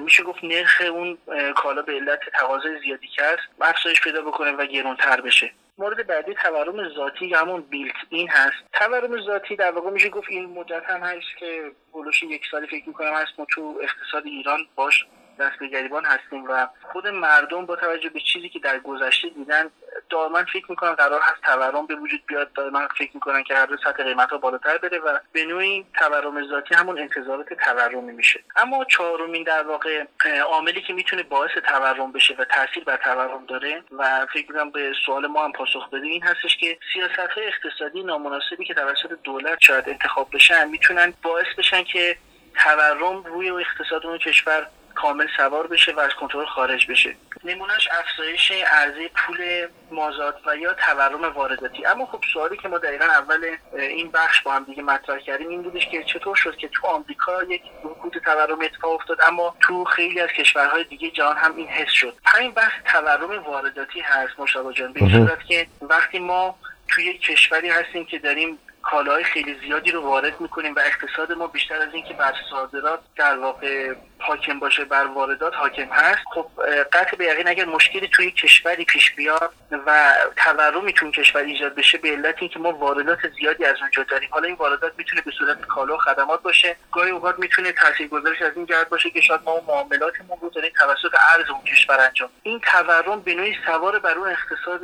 [0.00, 1.18] میشه گفت نرخ اون
[1.56, 5.50] کالا به علت تقاضای زیادی که هست افزایش پیدا بکنه و گرونتر بشه.
[5.78, 8.56] مورد بعدی تورم ذاتی همون بیلت این هست.
[8.72, 12.88] تورم ذاتی در واقع میشه گفت این مدت هم هست که بلوش یک سالی فکر
[12.88, 15.06] می‌کنم هست ما تو اقتصاد ایران باش
[15.38, 19.70] دست به گریبان هستیم و خود مردم با توجه به چیزی که در گذشته دیدن
[20.10, 22.52] دائما فکر می‌کنن قرار هست تورم به وجود بیاد.
[22.52, 26.48] دائما فکر می‌کنن که هر روز سطح قیمت ها بالاتر بره و به نوعی تورم
[26.48, 28.44] ذاتی همون انتظارات تورمی میشه.
[28.56, 30.04] اما چهارمین در واقع
[30.46, 34.92] عاملی که می‌تونه باعث تورم بشه و تاثیر بر تورم داره و فکر می‌کنم به
[35.06, 39.58] سوال ما هم پاسخ بده این هستش که سیاست های اقتصادی نامناسبی که توسط دولت
[39.60, 42.16] شاید انتخاب بشن می‌تونن باعث بشن که
[42.64, 47.16] تورم روی اقتصاد اون کشور کامل سوار بشه و از کنترل خارج بشه.
[47.44, 51.86] نمونهش افزایش عرضه پول مازاد و یا تورم وارداتی.
[51.86, 55.62] اما خب سوالی که ما دقیقا اول این بخش با هم دیگه مطرح کردیم این
[55.62, 60.20] بودش که چطور شد که تو آمریکا یک رکود تورم اتفاق افتاد اما تو خیلی
[60.20, 62.16] از کشورهای دیگه جهان هم این حس شد.
[62.24, 64.92] همین بحث تورم وارداتی هست مشابه جان.
[64.92, 70.00] به صورت که وقتی ما توی یک کشوری هستیم که داریم کالاهای خیلی زیادی رو
[70.00, 73.94] وارد می‌کنیم و اقتصاد ما بیشتر از اینکه بر صادرات در واقع
[74.26, 76.24] حاکم باشه بر واردات حاکم هست.
[76.34, 76.46] خب
[76.92, 79.52] قطع به یقین اگر مشکلی توی کشوری پیش بیاد
[79.86, 84.28] و تورمی توی کشور ایجاد بشه به علت اینکه ما واردات زیادی از اونجا داریم.
[84.32, 86.76] حالا این واردات می‌تونه به صورت کالا و خدمات باشه.
[86.92, 91.14] گاهی اوقات می‌تونه تاثیرگذارش از این جهت باشه که شاید ما معاملاتمون رو داریم توسط
[91.34, 94.80] ارز اون کشور انجام این تورم به نوعی سوار بر اون اقتصاد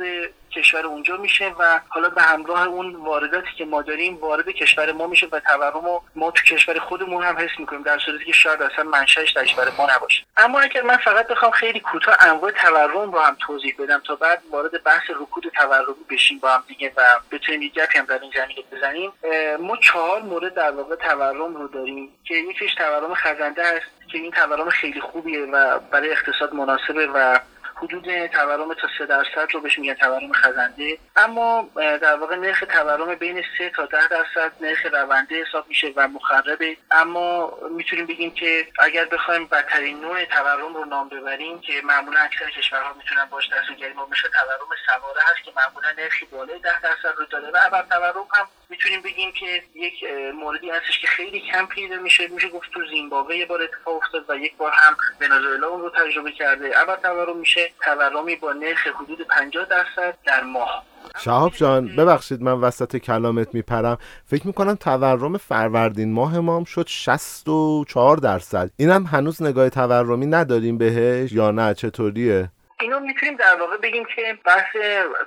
[0.55, 5.07] کشور اونجا میشه و حالا به همراه اون وارداتی که ما داریم وارد کشور ما
[5.07, 8.83] میشه و تورم ما تو کشور خودمون هم حس می‌کنیم در صورتی که شاید اصلا
[8.83, 10.23] منشأش در کشور ما نباشه.
[10.37, 14.41] اما اگر من فقط بخوام خیلی کوتاه انواع تورم رو هم توضیح بدم تا بعد
[14.51, 18.63] وارد بحث رکود تورمی بشیم با هم دیگه و بتونیم یه هم در این زمینه
[18.71, 19.13] بزنیم
[19.59, 24.31] ما چهار مورد در واقع تورم رو داریم که یکیش تورم خزنده است که این
[24.31, 27.39] تورم خیلی خوبیه و برای اقتصاد مناسبه و
[27.81, 30.97] حدود تورم تا 3 درصد رو بهش میگن تورم خزنده.
[31.15, 36.07] اما در واقع نرخ تورم بین 3 تا 10 درصد نرخ رونده حساب میشه و
[36.07, 36.77] مخربه.
[36.91, 42.49] اما می‌تونیم بگیم که اگر بخوایم بدترین نوع تورم رو نام ببریم که معمولا اکثر
[42.49, 46.81] کشورها می‌تونن باش دست و گریبان بشه تورم سواره هست که معمولا نرخی بالای 10
[46.81, 47.47] درصد رو داره.
[47.47, 49.93] و ابر تورم هم می‌تونیم بگیم که یک
[50.33, 52.27] موردی هستش که خیلی کم پیدا میشه.
[52.27, 55.89] میشه گفت تو زیمبابوه یه بار اتفاق افتاد و یک بار هم ونزوئلا اون رو
[55.89, 56.67] تجربه کرده.
[56.67, 60.83] اول تورم میشه تورمی با نرخ حدود 50 درصد در ماه.
[61.17, 63.97] شهاب جان ببخشید من وسط کلامت میپرم.
[64.25, 68.69] فکر می‌کنم تورم فروردین ماه ما هم شد 64 درصد.
[68.77, 72.49] اینم هنوز نگاه تورمی نداریم بهش یا نه؟ چطوریه؟
[72.81, 74.75] اینو می‌تونیم در واقع بگیم که بحث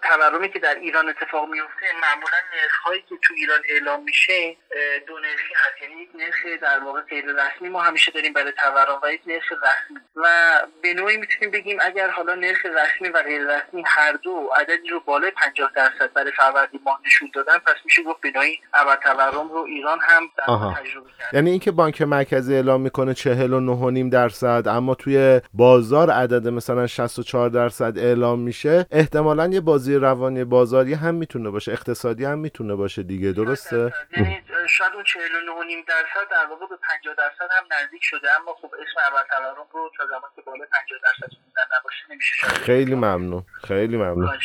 [0.02, 2.36] تورمی که در ایران اتفاق میفته معمولا
[2.84, 4.56] هایی که تو ایران اعلام میشه
[5.06, 5.82] دو نرخی هست.
[5.82, 9.52] یعنی یک نرخ در واقع غیر رسمی ما همیشه داریم برای تورم و یک نرخ
[9.52, 10.00] رسمی.
[10.16, 10.26] و
[10.82, 15.00] به نوعی می‌تونیم بگیم اگر حالا نرخ رسمی و غیر رسمی هر دو عددی رو
[15.00, 18.60] بالای 50 درصد برای فروردین ماه نشون دادن پس میشه گفت به نوعی
[19.02, 20.44] تورم رو ایران هم در
[20.80, 21.34] تجربه کرد.
[21.34, 27.98] یعنی اینکه بانک مرکزی اعلام می‌کنه 49.5 درصد اما توی بازار عدد مثلا 64 درصد
[27.98, 33.32] اعلام میشه احتمالا یه بازی روانی بازاری هم می‌تونه باشه اقتصادی هم می‌تونه باشه دیگه
[33.32, 35.08] درسته؟ یعنی شاید اون 49.5
[35.88, 39.90] درصد در واقع به 50 درصد هم نزدیک شده اما خب اسم اول تورم رو
[39.98, 41.36] تا زمانی که بالا 50 درصد
[41.80, 44.38] نباشه نمیشه خیلی ممنون خیلی ممنون.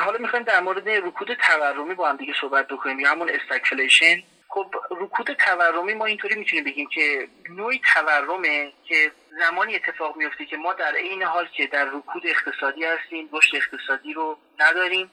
[0.00, 4.22] حالا می‌خوایم در مورد رکود تورمی با هم دیگه صحبت بکنیم یا همون استاکفلیشن
[4.54, 10.56] خب رکود تورمی ما اینطوری می‌تونیم بگیم که نوعی تورمه که زمانی اتفاق میفته که
[10.56, 15.10] ما در عین حال که در رکود اقتصادی هستیم رشد اقتصادی رو نداریم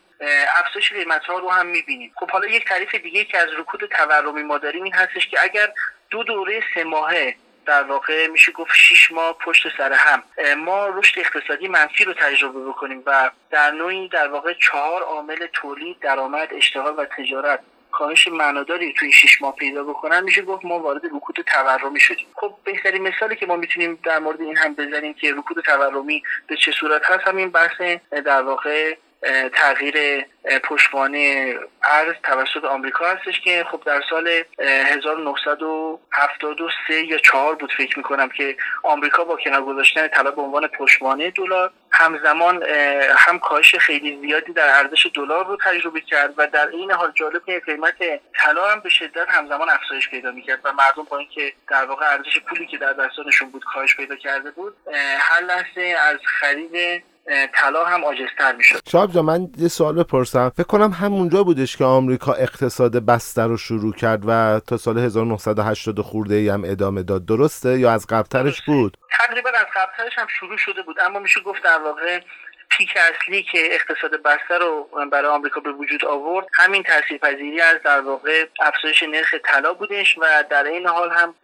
[0.65, 2.11] افزایش قیمت ها رو هم می‌بینیم.
[2.15, 5.73] خب حالا یک تعریف دیگه که از رکود تورمی ما داریم این هستش که اگر
[6.09, 10.23] دو دوره سه ماهه در واقع میشه گفت شیش ماه پشت سر هم
[10.55, 15.99] ما رشد اقتصادی منفی رو تجربه بکنیم و در نوعی در واقع چهار عامل تولید
[15.99, 17.59] درآمد اشتغال و تجارت
[17.91, 22.27] کاهش معناداری توی شش ماه پیدا بکنن میشه گفت ما وارد رکود تورمی شدیم.
[22.35, 26.57] خب بهترین مثالی که ما می‌تونیم در مورد این هم بزنیم که رکود تورمی به
[26.57, 27.81] چه صورت هست همین بحث
[28.25, 28.95] در واقع
[29.53, 30.25] تغییر
[30.63, 38.29] پشتوانه ارز توسط آمریکا هستش که خب در سال 1973 یا 4 بود فکر می‌کنم
[38.29, 42.63] که آمریکا با کنار گذاشتن طلا به عنوان پشتوانه دلار همزمان
[43.17, 47.45] هم کاهش خیلی زیادی در ارزش دلار رو تجربه کرد و در این حال جالب
[47.45, 47.95] که قیمت
[48.33, 52.39] طلا هم به شدت همزمان افزایش پیدا می‌کرد و مردم با اینکه در واقع ارزش
[52.39, 54.75] پولی که در دستانشون بود کاهش پیدا کرده بود
[55.19, 57.03] هر لحظه از خرید
[57.53, 58.79] طلا هم عاجزتر می‌شد.
[58.91, 60.49] شاب جا من یه سوال بپرسم.
[60.49, 66.01] فکر کنم همونجا بودش که آمریکا اقتصاد بسته رو شروع کرد و تا سال 1980
[66.01, 67.25] خورده ای هم ادامه داد.
[67.25, 71.63] درسته؟ یا از قبلترش بود؟ تقریبا از قبلترش هم شروع شده بود اما میشه گفت
[71.63, 72.19] در واقع
[72.69, 78.01] پیک اصلی که اقتصاد بسته رو برای آمریکا به وجود آورد همین تاثیرپذیری از در
[78.01, 81.35] واقع افزایش نرخ طلا بودش و در این حال هم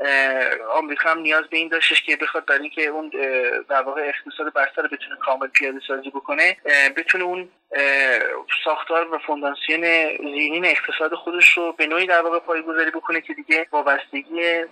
[0.72, 3.12] آمریکا هم نیاز به این داشتش که بخواد برای اینکه اون
[3.70, 6.58] در واقع اقتصاد بسته رو بتونه کامل پیاده سازی بکنه
[6.98, 7.50] بتونه اون
[8.64, 9.82] ساختار و فونداسیون
[10.18, 14.66] زیرین اقتصاد خودش رو به نوعی در واقع پایگذاری بکنه که دیگه وابستگی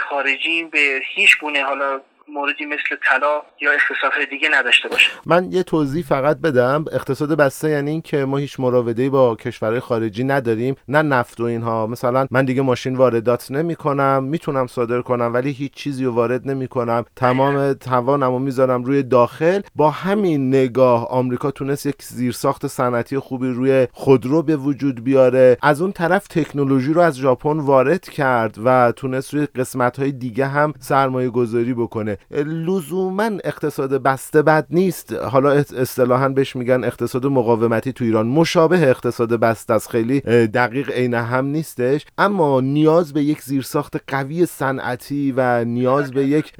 [0.00, 5.10] خارجی به هیچ گونه حالا موردی مثل طلا یا اقتصاد دیگه نداشته باشه.
[5.26, 6.84] من یه توضیح فقط بدم.
[6.92, 10.74] اقتصاد بسته یعنی این که ما هیچ مراوده‌ای با کشورهای خارجی نداریم.
[10.88, 11.86] نه نفت و اینها.
[11.86, 16.48] مثلا من دیگه ماشین واردات نمی کنم می‌تونم صادر کنم ولی هیچ چیزی رو وارد
[16.48, 19.60] نمی کنم تمام توانمو می‌ذارم روی داخل.
[19.76, 25.56] با همین نگاه آمریکا تونست یک زیرساخت صنعتی خوبی روی خودرو به وجود بیاره.
[25.62, 30.46] از اون طرف تکنولوژی رو از ژاپن وارد کرد و تونست روی قسمت های دیگه
[30.46, 32.11] هم سرمایه گذاری بکنه.
[32.30, 35.12] لزوما اقتصاد بسته بد نیست.
[35.12, 38.26] حالا اصطلاحا بهش میگن اقتصاد مقاومتی تو ایران.
[38.26, 39.90] مشابه اقتصاد بسته است.
[39.90, 42.06] خیلی دقیق عین هم نیستش.
[42.18, 46.52] اما نیاز به یک زیرساخت قوی صنعتی و نیاز به یک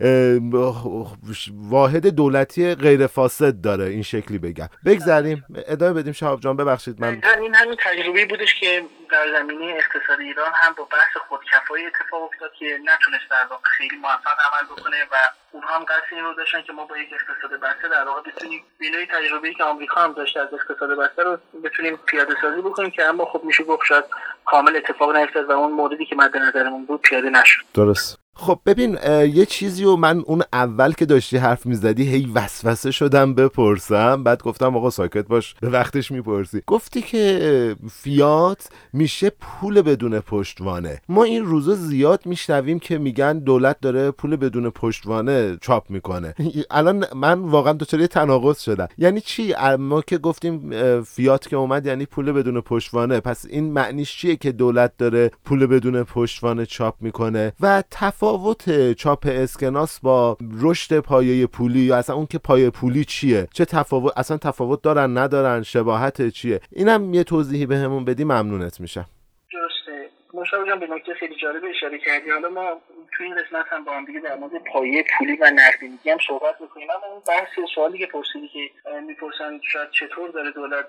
[1.71, 4.69] واحد دولتی غیر فاسد داره این شکلی بگم.
[4.85, 5.45] بگذریم.
[5.67, 6.13] ادامه بدیم.
[6.13, 8.83] شهاب جان ببخشید من این همین تجربه بودش که
[9.13, 13.97] در زمینه اقتصاد ایران هم با بحث خودکفایی اتفاق افتاد که نتونست در واقع خیلی
[13.97, 15.17] موفق عمل بکنه و
[15.53, 18.65] اونها هم قصد این رو داشتن که ما با یک اقتصاد بسته در واقع بتونیم
[18.79, 23.05] بینوی تجربه که آمریکا هم داشته از اقتصاد بسته رو بتونیم پیاده سازی بکنیم که
[23.05, 24.05] اما خب میشه گفت شاید
[24.45, 27.63] کامل اتفاق نیفتاد و اون موردی که مد نظرمون بود پیاده نشد.
[27.75, 28.22] درست.
[28.37, 28.99] خب ببین
[29.35, 34.25] یه چیزی و من اون اول که داشتی حرف می‌زدی هی وسوسه شدم بپرسم.
[34.25, 36.63] بعد گفتم آقا ساکت باش به وقتش می‌پرسی.
[36.67, 41.01] گفتی که فیات میشه پول بدون پشتوانه.
[41.09, 46.35] ما این روزا زیاد میشنویم که میگن دولت داره پول بدون پشتوانه چاپ می‌کنه.
[46.71, 48.89] الان من واقعا دچار تناقض شدم.
[48.99, 50.71] یعنی چی؟ ما که گفتیم
[51.03, 53.21] فیات که اومد یعنی پول بدون پشتوانه.
[53.21, 57.83] پس این معنیش چیه که دولت داره پول بدون پشتوانه چاپ می‌کنه؟ و
[58.23, 63.65] تفاوت چاپ اسکناس با رشد پایه پولی یا اصلا اون که پایه پولی چیه؟ چه
[63.65, 69.07] تفاوت اصلا تفاوت دارن ندارن؟ شباهت چیه؟ اینم یه توضیحی بهمون بدی ممنونت میشم.
[69.53, 70.09] درسته.
[70.35, 72.31] مشاور جان به نکته خیلی جالب اشاره کردی.
[72.31, 72.81] حالا ما
[73.17, 76.61] تو این قسمت هم با هم دیگه در مورد پایه پولی و نقدینگی هم صحبت
[76.61, 76.89] می‌کنیم.
[76.91, 78.61] اما اون بحث سوالی که پرسیدی که
[79.07, 80.87] می‌پرسن شاید چطور داره دولت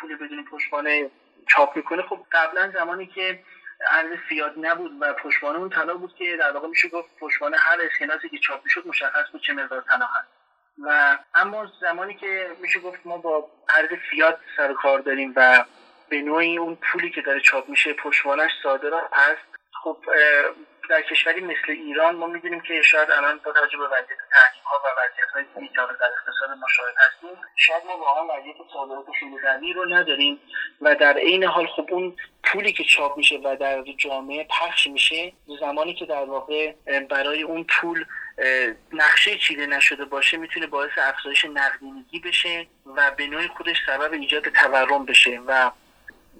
[0.00, 1.10] پول بدون پشتوانه
[1.48, 2.02] چاپ می‌کنه.
[2.02, 3.38] خب قبلا زمانی که
[3.90, 7.78] ارز فیات نبود و پشتوانه اون طلا بود که در واقع میشه گفت پشتوانه هر
[7.80, 10.28] اسکناسی که چاپ می‌شد مشخص بود چه مقدار طلا هست.
[10.84, 15.64] و اما زمانی که میشه گفت ما با ارز فیات سر کار داریم و
[16.08, 19.96] به نوعی اون پولی که داره چاپ میشه پشتوانش صادرات هست خب
[20.90, 24.76] در کشوری مثل ایران ما می‌دونیم که شاید الان با توجه به وضعیت تحریم ها
[24.84, 27.42] و وضعیت های دیجیتال در اقتصاد ما شاهد هستیم.
[27.56, 30.40] شاید ما واقعا وضعیت صادرات خیلی قوی رو نداریم
[30.80, 35.32] و در عین حال خب اون پولی که چاپ میشه و در جامعه پخش میشه
[35.60, 36.72] زمانی که در واقع
[37.10, 38.04] برای اون پول
[38.92, 44.48] نقشه چیده نشده باشه می‌تونه باعث افزایش نقدینگی بشه و به نوعی خودش سبب ایجاد
[44.48, 45.70] تورم بشه و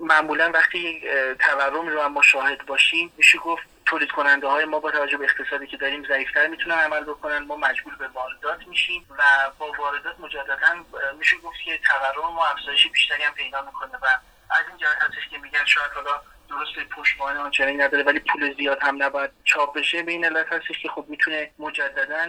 [0.00, 1.02] معمولا وقتی
[1.38, 5.66] تورم رو هم مشاهد باشیم میشه گفت تولید کننده های ما با توجه به اقتصادی
[5.66, 7.38] که داریم ضعیفتر می‌تونن عمل بکنن.
[7.38, 9.22] ما مجبور به واردات میشیم و
[9.58, 10.84] با واردات مجددا
[11.18, 14.06] میشه گفت که تورم و افزایش بیشتری هم پیدا می‌کنه و
[14.50, 18.78] از این جهت هستش که میگن شاید حالا درست پشتوانه آنچنانی نداره ولی پول زیاد
[18.82, 20.02] هم نباید چاپ بشه.
[20.02, 22.26] به این علت هستش که خب می‌تونه مجددا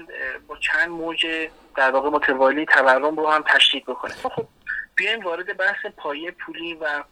[0.47, 4.13] با چند موج در واقع متوالی تورم رو هم تشدید بکنه.
[4.13, 4.47] خب
[4.95, 7.03] بیایم وارد بحث پایه پولی و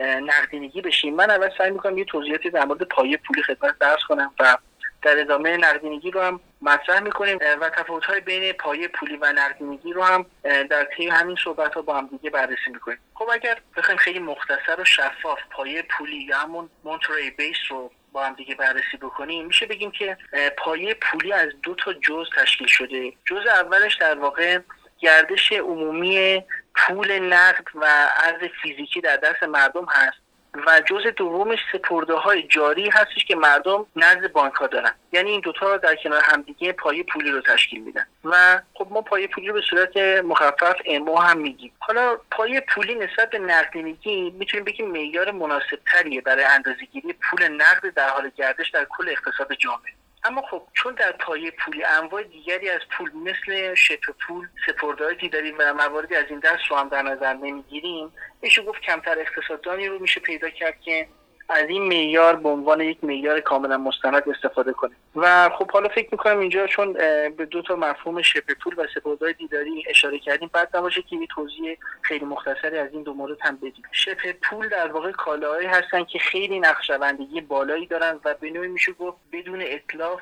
[0.00, 1.14] نقدینگی بشیم.
[1.14, 4.56] من اول سعی می‌کنم یه توضیحاتی در مورد پایه پولی خدمت درس کنم و
[5.02, 9.92] در ادامه نقدینگی رو هم مطرح می‌کنیم و تفاوت های بین پایه پولی و نقدینگی
[9.92, 12.98] رو هم در طی همین صحبت ها با هم دیگه بررسی می‌کنیم.
[13.14, 18.24] خب اگر بخوایم خیلی مختصر و شفاف پایه پولی یا همون مونتری بیس رو با
[18.24, 20.16] هم دیگه بررسی بکنیم میشه بگیم که
[20.58, 23.12] پایه پولی از دو تا جز تشکیل شده.
[23.24, 24.58] جز اولش در واقع
[24.98, 26.44] گردش عمومی
[26.74, 30.24] پول نقد و ارز فیزیکی در دست مردم هست
[30.66, 34.94] و جزء دومش سپرده های جاری هستش که مردم نزد بانک ها دارن.
[35.12, 38.06] یعنی این دوتا در کنار همدیگه پایه پولی رو تشکیل میدن.
[38.24, 41.72] و خب ما پایه پولی رو به صورت مخفف امو هم میگیم.
[41.78, 47.94] حالا پایه پولی نسبت به نقدینگی می‌تونیم بگیم معیار مناسب تریه برای اندازهگیری پول نقد
[47.94, 49.92] در حال گردش در کل اقتصاد جامعه.
[50.24, 55.52] اما خب چون در پایه پولی انواع دیگری از پول مثل شپ پول سپردهای دیداری
[55.52, 59.98] و مواردی از این دست رو هم در نظر نمی‌گیریم میشه گفت کمتر اقتصاددانی رو
[59.98, 61.08] میشه پیدا کرد که
[61.48, 64.96] از این معیار به عنوان یک معیار کاملا مستند استفاده کنیم.
[65.16, 66.92] و خب حالا فکر می‌کنم اینجا چون
[67.36, 71.26] به دو تا مفهوم شبه پول و سپردهای دیداری اشاره کردیم بعد نباشه که یه
[71.26, 73.82] توضیح خیلی مختصری از این دو مورد هم بدیم.
[73.92, 78.92] شبه پول در واقع کالاهایی هستن که خیلی نقشبندگی بالایی دارن و به نوعی میشه
[78.92, 80.20] گفت بدون اطلاف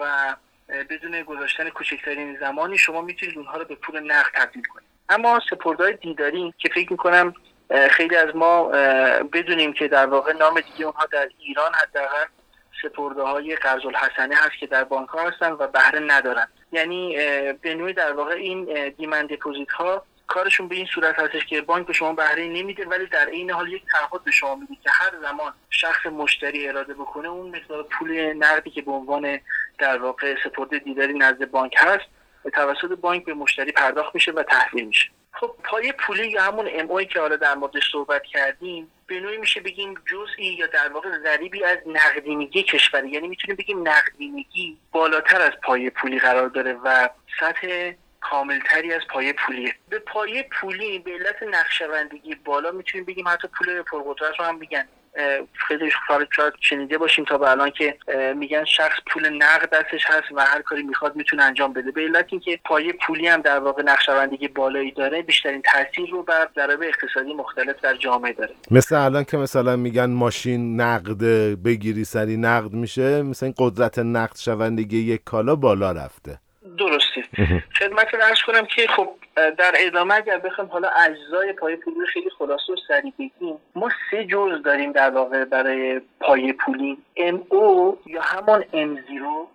[0.00, 0.36] و
[0.90, 4.88] بدون گذاشتن کوچکترین زمانی شما می‌تونید اونها رو به پول نقد تبدیل کنید.
[5.08, 7.34] اما سپردهای دیداری که فکر می‌کنم
[7.90, 8.64] خیلی از ما
[9.32, 12.24] بدونیم که در واقع نام دیگه اونها در ایران حداقل
[12.82, 16.48] سپرده های قرض الحسنه هست که در بانک ها هستن و بهره ندارن.
[16.72, 17.16] یعنی
[17.52, 21.86] به نوعی در واقع این دیمن دپوزیت ها کارشون به این صورت هستش که بانک
[21.86, 25.10] به شما بهره نمیده ولی در این حال یک تعهد به شما میده که هر
[25.22, 29.40] زمان شخص مشتری اراده بکنه اون مقدار پول نقدی که به عنوان
[29.78, 32.04] در واقع سپرده دیداری نزد بانک هست
[32.52, 35.10] توسط بانک به مشتری پرداخت میشه و تحویل میشه.
[35.32, 39.60] خب پای پولی یا همون ام که حالا در موردش صحبت کردیم به نوعی میشه
[39.60, 43.10] بگیم جزئی یا در واقع ضریبی از نقدینگی کشوری.
[43.10, 47.08] یعنی می‌تونیم بگیم نقدینگی بالاتر از پای پولی قرار داره و
[47.40, 49.74] سطح کاملتری از پایه پولیه.
[49.88, 54.88] به پایه پولی به علت نقشبندگی بالا می‌تونیم بگیم حتی پول پرقدرت رو هم میگن.
[55.52, 55.90] خیلی
[56.36, 57.96] شاید شنیده باشیم تا به الان که
[58.36, 61.90] میگن شخص پول نقد دستش هست و هر کاری می‌خواد می‌تونه انجام بده.
[61.90, 66.48] به علت اینکه پایه پولی هم در واقع نقشبندگی بالایی داره بیشترین تاثیر رو بر
[66.54, 68.54] ضرایب اقتصادی مختلف در جامعه داره.
[68.70, 71.24] مثل الان که مثلا میگن ماشین نقد
[71.64, 76.38] بگیری سری نقد میشه مثلا قدرت نقد شوندگی یک کالا بالا رفته.
[76.78, 77.22] درستی
[77.78, 82.30] خدمت رو ارز کنم که خب در ادامه اگر بخوایم حالا اجزای پای پولی خیلی
[82.30, 83.58] خلاصه و سریع بگیم.
[83.74, 89.46] ما سه جز داریم در واقع برای پای پولی MO یا همون M0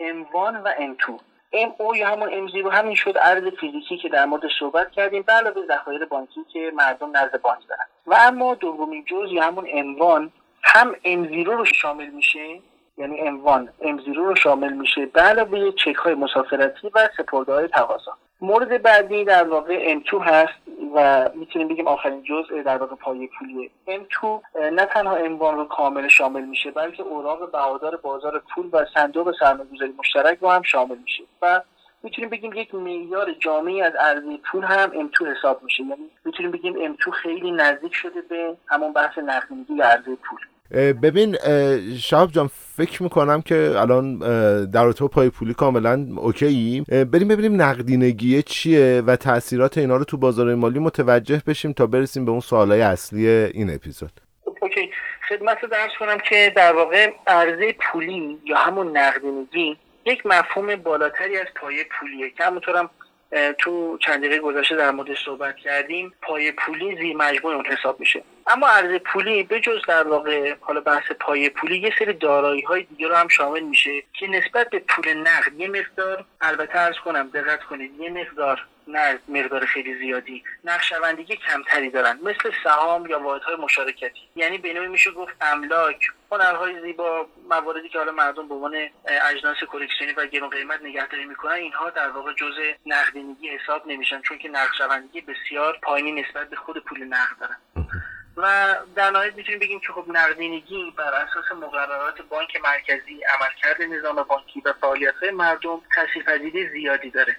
[0.00, 1.20] M1 و M2
[1.52, 5.66] MO یا همون M0 همین شد ارز فیزیکی که در مورد صحبت کردیم به علاوه
[5.68, 7.84] ذخایر بانکی که مردم نزد بانک دارن.
[8.06, 10.30] و اما دومین جز یا همون M1
[10.62, 12.60] هم M0 رو شامل میشه.
[12.96, 15.06] یعنی M1 M0 رو شامل میشه.
[15.06, 18.12] به علاوه چک های مسافرتی و سپرده های تقاضا.
[18.40, 20.54] مورد بعدی در واقع M2 هست
[20.94, 23.70] و می‌تونیم بگیم آخرین جزء در واقع پایه پولیه.
[23.86, 24.24] M2
[24.72, 29.94] نه تنها M1 رو کامل شامل میشه بلکه اوراق بهادار بازار پول و صندوق سرمایه‌گذاری
[29.98, 31.60] مشترک رو هم شامل میشه و
[32.02, 35.82] می‌تونیم بگیم یک معیار جامعی از عرضه‌ی پول هم M2 حساب میشه.
[35.82, 40.38] یعنی می‌تونیم بگیم M2 خیلی نزدیک شده به همون بحث نقدینگی عرضه‌ی پول.
[40.72, 41.36] ببین
[41.98, 44.18] شهاب جان فکر می‌کنم که الان
[44.70, 50.16] در تو پایه پولی کاملا okay بریم ببینیم نقدینگی چیه و تاثیرات اینا رو تو
[50.16, 54.12] بازار مالی متوجه بشیم تا برسیم به اون سوالای اصلی این اپیزود.
[54.60, 54.90] okay.
[55.28, 61.46] خدمتت عرض کنم که در واقع عرضه پولی یا همون نقدینگی یک مفهوم بالاتری از
[61.60, 62.90] پایه پولیه که همونطورم
[63.58, 68.22] تو چند دقیقه گذشته در مورد صحبت کردیم پای پولی زیر مجموع اون حساب میشه.
[68.46, 72.82] اما ارز پولی به جز در واقع حالا بحث پای پولی یه سری دارایی های
[72.82, 77.30] دیگه رو هم شامل میشه که نسبت به پول نقد یه مقدار البته ارز کنم
[77.34, 80.44] دقت کنید یه مقدار نه مقدار خیلی زیادی.
[80.64, 82.18] نقشوندگی کمتری دارن.
[82.22, 84.28] مثل سهام یا واحدهای مشارکتی.
[84.36, 86.06] یعنی به میشه گفت املاک.
[86.32, 88.88] هنرهای زیبا مواردی که حالا مردم به عنوان
[89.30, 94.20] اجناس کلکسیونی و گرون قیمت نگهداری می‌کنن اینها در واقع جزء نقدینگی حساب نمیشن.
[94.20, 97.56] چون که نقشوندگی بسیار پایینی نسبت به خود پول نقد دارن.
[98.36, 104.22] و در نهایت می‌تونیم بگیم که خب نقدینگی بر اساس مقررات بانک مرکزی عملکرد نظام
[104.22, 107.36] بانکی و فعالیت مردم تاثیرپذیری زیادی داره.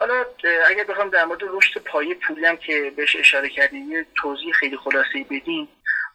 [0.00, 0.24] حالا
[0.66, 4.76] اگر بخوام در مورد رشد پایه پولی هم که بهش اشاره کردیم یه توضیح خیلی
[4.76, 5.68] خلاصه بدیم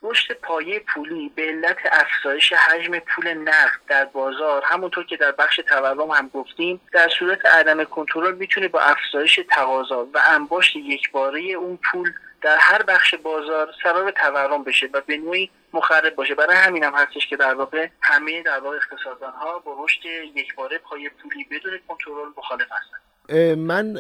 [0.04, 5.60] رشد پایه پولی به علت افزایش حجم پول نقد در بازار همونطور که در بخش
[5.68, 11.80] تورم هم گفتیم در صورت عدم کنترل می‌تونه با افزایش تقاضا و انباشت یکباره اون
[11.92, 16.36] پول در هر بخش بازار سبب تورم بشه و به نوعی مخرب باشه.
[16.36, 20.06] برای همین هم هستش که در واقع همه در واقع اقتصاددان ها با رشد
[20.36, 23.13] یکباره پای پولی بدون کنترل مخالف هستند
[23.58, 24.00] من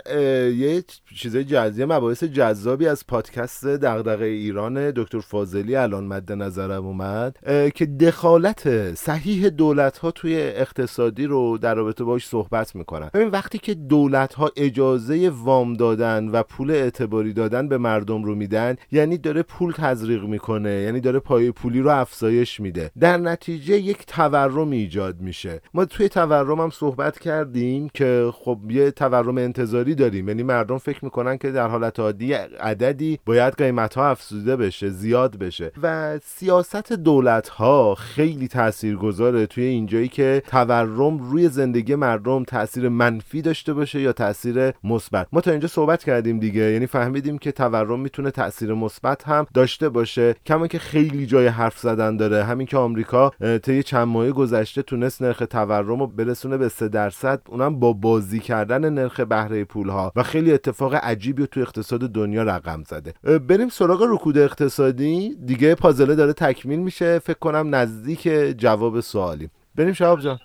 [0.57, 0.83] یه
[1.15, 7.37] چیزای جزئی مباحث جذابی از پادکست دغدغه ایران دکتر فاضلی الان مد نظرم اومد.
[7.75, 13.09] که دخالت صحیح دولت ها توی اقتصادی رو در رابطه باش صحبت می‌کنن.
[13.13, 18.35] ببین وقتی که دولت ها اجازه وام دادن و پول اعتباری دادن به مردم رو
[18.35, 22.91] میدن یعنی داره پول تزریق می‌کنه یعنی داره پای پولی رو افزایش میده.
[22.99, 25.61] در نتیجه یک تورم ایجاد میشه.
[25.73, 30.27] ما توی تورم هم صحبت کردیم که خب یه تورم انتظاری داریم.
[30.27, 35.37] یعنی مردم فکر می‌کنن که در حالت عادی عددی باید قیمت ها افزوده بشه زیاد
[35.37, 35.71] بشه.
[35.83, 43.41] و سیاست دولت ها خیلی تاثیرگذاره توی اینجایی که تورم روی زندگی مردم تاثیر منفی
[43.41, 45.27] داشته باشه یا تاثیر مثبت.
[45.31, 46.61] ما تا اینجا صحبت کردیم دیگه.
[46.61, 50.35] یعنی فهمیدیم که تورم می‌تونه تاثیر مثبت هم داشته باشه.
[50.45, 52.43] کما که خیلی جای حرف زدن داره.
[52.43, 53.31] همین که آمریکا
[53.63, 57.41] طی چند ماه گذشته تونست نرخ تورم رو برسونه به 3 درصد.
[57.49, 62.43] اونم با بازی کردن نرخ بهره پول ها و خیلی اتفاق عجیبی تو اقتصاد دنیا
[62.43, 63.13] رقم زده.
[63.39, 65.35] بریم سراغ رکود اقتصادی.
[65.45, 67.19] دیگه پازله داره تکمیل میشه.
[67.19, 68.27] فکر کنم نزدیک
[68.57, 69.49] جواب سوالی.
[69.75, 70.39] بریم شهاب جان.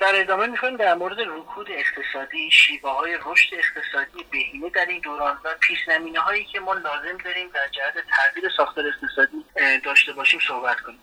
[0.00, 5.36] در ادامه می‌خوایم در مورد رکود اقتصادی شیوه های رشد اقتصادی بهینه در این دوران
[5.44, 5.78] و پیش
[6.16, 9.44] هایی که ما لازم داریم در جهت تغییر ساختار اقتصادی
[9.84, 10.98] داشته باشیم صحبت کنیم.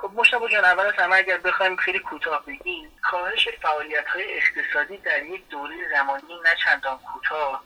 [0.00, 4.96] خب مشتبه جان اول از همه اگر بخوایم خیلی کوتاه بگیم کاهش فعالیت های اقتصادی
[4.96, 7.64] در یک دوره زمانی نه چندان کوتاه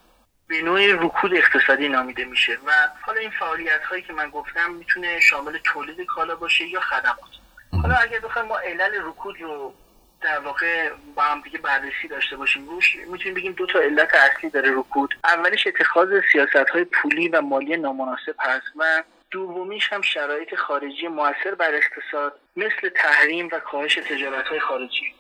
[0.48, 2.72] به نوع رکود اقتصادی نامیده میشه و
[3.02, 7.34] حالا این فعالیت هایی که من گفتم می‌تونه شامل تولید کالا باشه یا خدمات.
[7.82, 9.74] حالا اگر بخوایم ما علل رکود رو
[10.20, 14.50] در واقع با هم دیگه بررسی داشته باشیم روش می‌تونیم بگیم دو تا علت اصلی
[14.50, 15.14] داره رکود.
[15.24, 19.02] اولش اتخاذ سیاست های پولی و مالی نامناسب هست و
[19.34, 25.14] دومیش هم شرایط خارجی موثر بر اقتصاد مثل تحریم و کاهش تجارت های خارجی.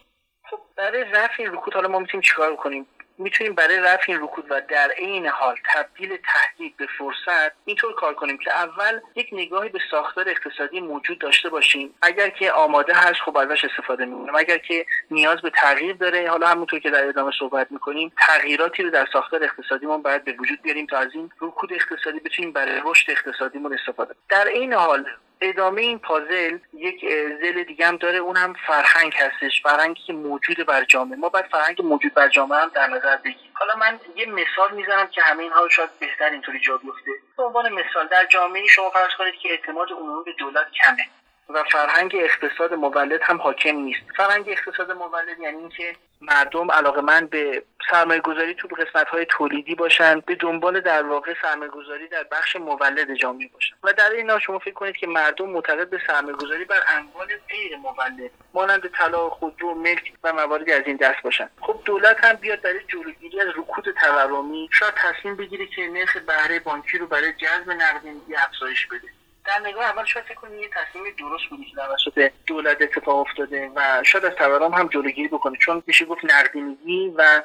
[0.50, 2.86] خب برای رفع این رکود حالا ما می‌تونیم چیکار کنیم؟
[3.18, 8.14] می‌تونیم برای رفع این رکود و در عین حال تبدیل تهدید به فرصت اینطور کار
[8.14, 11.94] کنیم که اول یک نگاهی به ساختار اقتصادی موجود داشته باشیم.
[12.02, 14.34] اگر که آماده هست خب ازش استفاده می‌کنیم.
[14.34, 18.90] اگر که نیاز به تغییر داره حالا همونطور که در ادامه صحبت می‌کنیم تغییراتی رو
[18.90, 23.10] در ساختار اقتصادیمون باید به وجود بیاریم تا از این رکود اقتصادی بتونیم برای رشد
[23.10, 25.06] اقتصادیمون استفاده در این حال
[25.40, 27.00] ادامه این پازل یک
[27.40, 31.18] زل دیگه هم داره اون هم فرهنگ هستش فرهنگی که موجود بر جامعه.
[31.18, 33.52] ما باید فرهنگ موجود بر جامعه هم در نظر بگیریم.
[33.54, 37.10] حالا من یه مثال می‌زنم که همه اینها شاید بهتر اینطوری جا بیفته.
[37.36, 41.06] به عنوان مثال در جامعه شما فرض کنید که اعتماد عمومی به دولت کمه.
[41.48, 44.00] و فرهنگ اقتصاد مولد هم حاکم نیست.
[44.16, 49.74] فرهنگ اقتصاد مولد یعنی اینکه مردم علاقه من به سرمایه گذاری تو قسمت های تولیدی
[49.74, 53.74] باشن به دنبال در واقع سرمایه گذاری در بخش مولد جامعه باشن.
[53.82, 57.76] و در این شما فکر کنید که مردم معتقد به سرمایه گذاری بر اموال غیر
[57.76, 61.50] مولد مانند طلا خودرو ملک و مواردی از این دست باشن.
[61.60, 66.60] خب دولت هم بیاد برای جلوگیری از رکود تورمی شاید تصمیم بگیره که نرخ بهره
[66.60, 69.08] بانکی رو برای جذب نقدینگی افزایش بده.
[69.46, 73.70] در نگاه اول شاید فکر کنید یه تصمیم درست بودی که توسط دولت اتفاق افتاده
[73.74, 77.42] و شاید از تورم هم جلوگیری بکنه چون میشه گفت نقدینگی و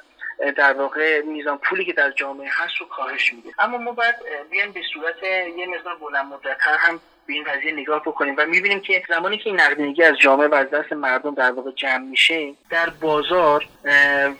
[0.58, 3.50] در واقع میزان پولی که در جامعه هست رو کاهش میده.
[3.60, 4.16] اما ما باید
[4.52, 5.24] بیایم به صورت
[5.58, 9.50] یه مقدار بلند مدتتر هم به این قضیه نگاه بکنیم و می‌بینیم که زمانی که
[9.50, 13.66] این نقدینگی از جامعه و از دست مردم در واقع جمع میشه در بازار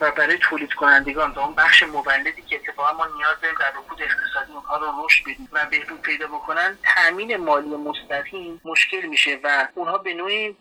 [0.00, 3.98] و برای تولید کنندگان و اون بخش مولدی که اتفاقا ما نیاز داریم در رکود
[4.70, 9.98] اونها رو رشد بدیم و بهبود پیدا بکنن تامین مالی مستقیم مشکل میشه و اونها
[9.98, 10.56] به نوعی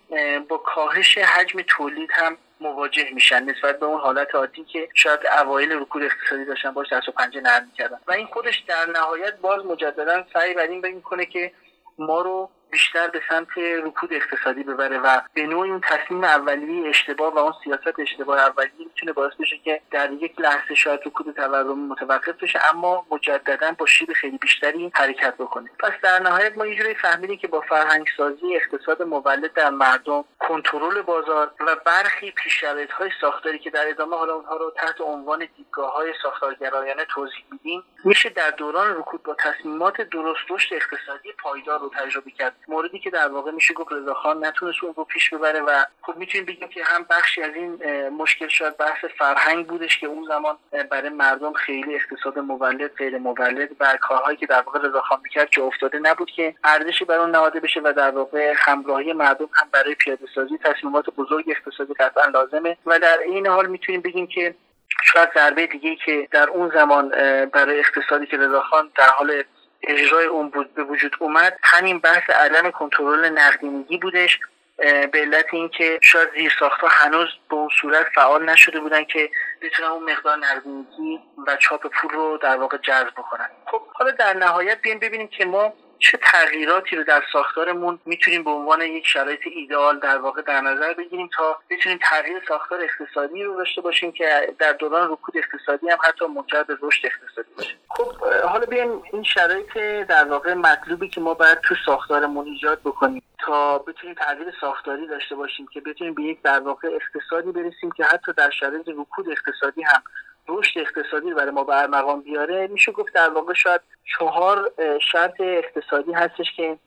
[0.50, 5.72] با کاهش حجم تولید هم مواجه میشن نسبت به اون حالت عادی که شاید اوایل
[5.72, 8.00] رکود اقتصادی داشتن باش دست و پنجه نرم می‌کردن.
[8.08, 11.52] و این خودش در نهایت باز مجددا سعی بر این می‌کنه که
[11.98, 17.34] ما رو بیشتر به سمت رکود اقتصادی ببره و به نوعی اون تصمیم اولیه اشتباه
[17.34, 21.88] و اون سیاست اشتباه اولیه می‌تونه باعث بشه که در یک لحظه شاید رکود تورمی
[21.88, 25.70] متوقف بشه اما مجددا با شیب خیلی بیشتری حرکت بکنه.
[25.80, 31.02] پس در نهایت ما یه فهمیدیم که با فرهنگ سازی اقتصاد مولد در مردم کنترل
[31.02, 35.94] بازار و برخی پیشرفت های ساختاری که در ادامه حالا اونها رو تحت عنوان دیدگاه
[35.94, 42.32] های ساختارگرایانه توضیح میدیم میشه در دوران رکود با تصمیمات درست اقتصادی پایدار رو تجربه
[42.32, 42.56] کرد.
[42.68, 46.46] موردی که در واقع میشه گفت رضاخان نتونست اون رو پیش ببره و خب می‌تونیم
[46.46, 47.80] بگیم که هم بخشی از این
[48.10, 50.58] مشکل شاید بحث فرهنگ بودش که اون زمان
[50.92, 55.62] برای مردم خیلی اقتصاد مولد غیر مولد و کارهایی که در واقع رضاخان می‌کرد که
[55.62, 59.96] افتاده نبود که ارزشی بر اون نهاده بشه و در واقع همراهی مردم هم برای
[59.96, 64.56] پیاده سازی تصمیمات بزرگ اقتصادی قطعا لازمه و در این حال می‌تونیم بگیم که
[65.04, 67.10] شاید ضربه دیگه که در اون زمان
[67.46, 69.44] برای اقتصادی که رضاخان در حال
[69.84, 71.58] اجرای اون بود به وجود اومد.
[71.64, 74.40] همین بحث عدم کنترل نقدینگی بودش
[74.78, 79.30] به علت اینکه شاید زیر ساختها هنوز به اون صورت فعال نشده بودن که
[79.62, 83.50] بتونن اون مقدار نقدینگی و چاپ پول رو در واقع جذب بکنن.
[83.66, 88.50] خب حالا در نهایت بیایم ببینیم که ما چه تغییراتی رو در ساختارمون می‌تونیم به
[88.50, 93.58] عنوان یک شرایط ایدئال در واقع در نظر بگیریم تا بتونیم تغییر ساختار اقتصادی رو
[93.58, 97.76] داشته باشیم که در دوران رکود اقتصادی هم حتی منجر به رشد اقتصادی باشه.
[97.90, 99.78] خب حالا بیایم این شرایط
[100.08, 105.36] در واقع مطلوبی که ما باید تو ساختارمون ایجاد بکنیم تا بتونیم تغییر ساختاری داشته
[105.36, 109.82] باشیم که بتونیم به یک در واقع اقتصادی برسیم که حتی در شرایط رکود اقتصادی
[109.82, 110.02] هم
[110.50, 113.82] رشد اقتصادی برای ما بر مقام بیاره میشه گفت در واقع شاید
[114.18, 114.72] چهار
[115.12, 116.78] شرط اقتصادی هستش که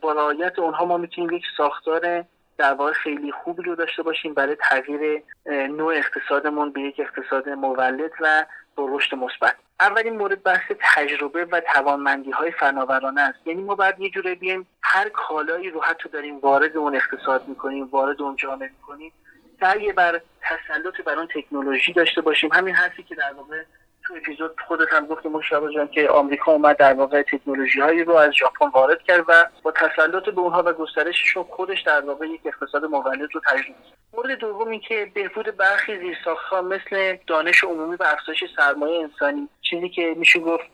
[0.00, 2.24] با رعایت اونها ما می‌تونیم یک ساختار
[2.58, 8.10] در واقع خیلی خوبی رو داشته باشیم برای تغییر نوع اقتصادمون به یک اقتصاد مولد
[8.20, 8.44] و
[8.76, 9.54] با رشد مثبت.
[9.80, 13.46] اولین مورد بحث تجربه و توانمندی های فناورانه است.
[13.46, 17.84] یعنی ما باید یه جوره بیایم هر کالایی رو حتی داریم وارد اون اقتصاد می‌کنیم
[17.84, 19.12] وارد اون جامعه می‌کنیم.
[19.60, 22.52] سعی بر تسلط بر اون تکنولوژی داشته باشیم.
[22.52, 23.62] همین حرفی که در واقع
[24.06, 28.14] تو اپیزود خودت هم گفتی مشابه جان که آمریکا اومد در واقع تکنولوژی هایی رو
[28.14, 32.40] از ژاپن وارد کرد و با تسلط به اونها و گسترششون خودش در واقع یک
[32.44, 33.98] اقتصاد مولد رو تجربه کرد.
[34.14, 39.48] مورد دوم این که بهبود برخی زیرساختها مثل دانش عمومی و افزایش سرمایه انسانی.
[39.62, 40.64] چیزی که میشه گفت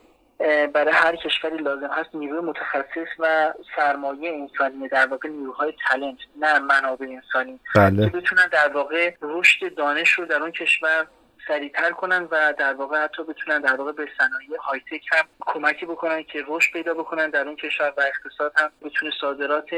[0.73, 6.59] برای هر کشوری لازم هست نیروی متخصص و سرمایه انسانی در واقع نیروهای تلنت نه
[6.59, 7.59] منابع انسانی.
[7.75, 8.09] بله.
[8.09, 11.07] که بتونن در واقع رشد دانش رو در اون کشور
[11.47, 15.85] سریعتر کنن و در واقع حتی بتونن در واقع به صنایع های تک هم کمکی
[15.85, 19.69] بکنن که رشد پیدا بکنن در اون کشور و اقتصاد هم بتونه صادرات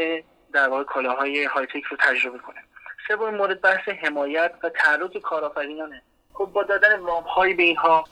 [0.53, 2.63] در واقع کالاهای های تک رو تجربه کنه.
[3.07, 6.01] سومین مورد بحث حمایت و تعرض کارآفرینانه.
[6.33, 8.03] خب با دادن وام های به اینها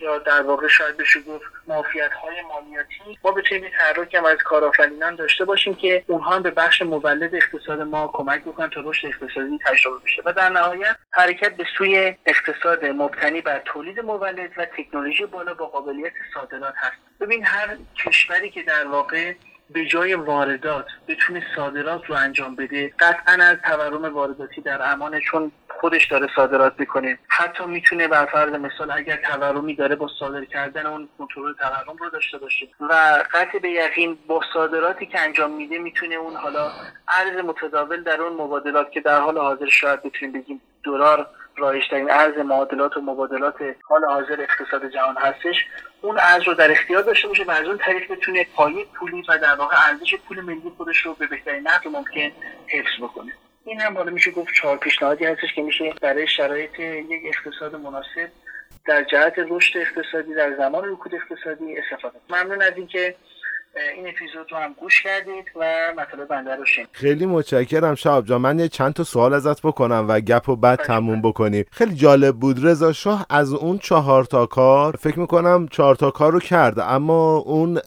[0.00, 3.18] یا در واقع شاید بشه گفت معافیت های مالیاتی.
[3.24, 8.10] ما بتونیم تحرک هم از کارآفرینان داشته باشیم که اونها به بخش مولد اقتصاد ما
[8.12, 10.22] کمک بکنن تا رشد اقتصادی تجربه بشه.
[10.24, 15.66] و در نهایت حرکت به سوی اقتصاد مبتنی بر تولید مولد و تکنولوژی بالا با
[15.66, 16.96] قابلیت صادرات هست.
[17.20, 19.34] ببین هر کشوری که در واقع
[19.70, 25.52] به جای واردات بتونه صادرات رو انجام بده قطعا از تورم وارداتی در امانه چون
[25.80, 27.18] خودش داره صادرات می‌کنه.
[27.28, 32.10] حتی می‌تونه بر فرض مثال اگر تورمی داره با صادر کردن اون کنترل تورم رو
[32.10, 36.70] داشته باشه و قطع به یقین با صادراتی که انجام میده می‌تونه اون حالا
[37.08, 42.38] ارز متداول در اون مبادلات که در حال حاضر شاید بتونیم بگیم دلار رایجترین ارز
[42.38, 43.54] معادلات و مبادلات
[43.88, 45.66] حال حاضر اقتصاد جهان هستش
[46.00, 49.38] اون ارز رو در اختیار داشته باشه و از اون طریق بتونه پایه پولی و
[49.38, 52.32] در واقع ارزش پول ملی خودش رو به بهترین نحو ممکن
[52.68, 53.32] حفظ بکنه.
[53.66, 58.28] این هم حالا میشه گفت چهار پیشنهادی هستش که میشه برای شرایط یک اقتصاد مناسب
[58.86, 62.18] در جهت رشد اقتصادی در زمان رکود اقتصادی استفاده.
[62.30, 63.14] ممنون از اینکه
[63.96, 65.64] این اپیزود رو هم گوش کردید و
[65.98, 68.40] مطالب بنده رو شنید خیلی متشکرم شهاب جان.
[68.40, 71.64] من یه چند تا سوال ازت بکنم و گپ و بعد تموم بکنیم.
[71.70, 76.32] خیلی جالب بود رضا شاه از اون چهار تا کار فکر می‌کنم چهار تا کار
[76.32, 77.80] رو کرد اما اون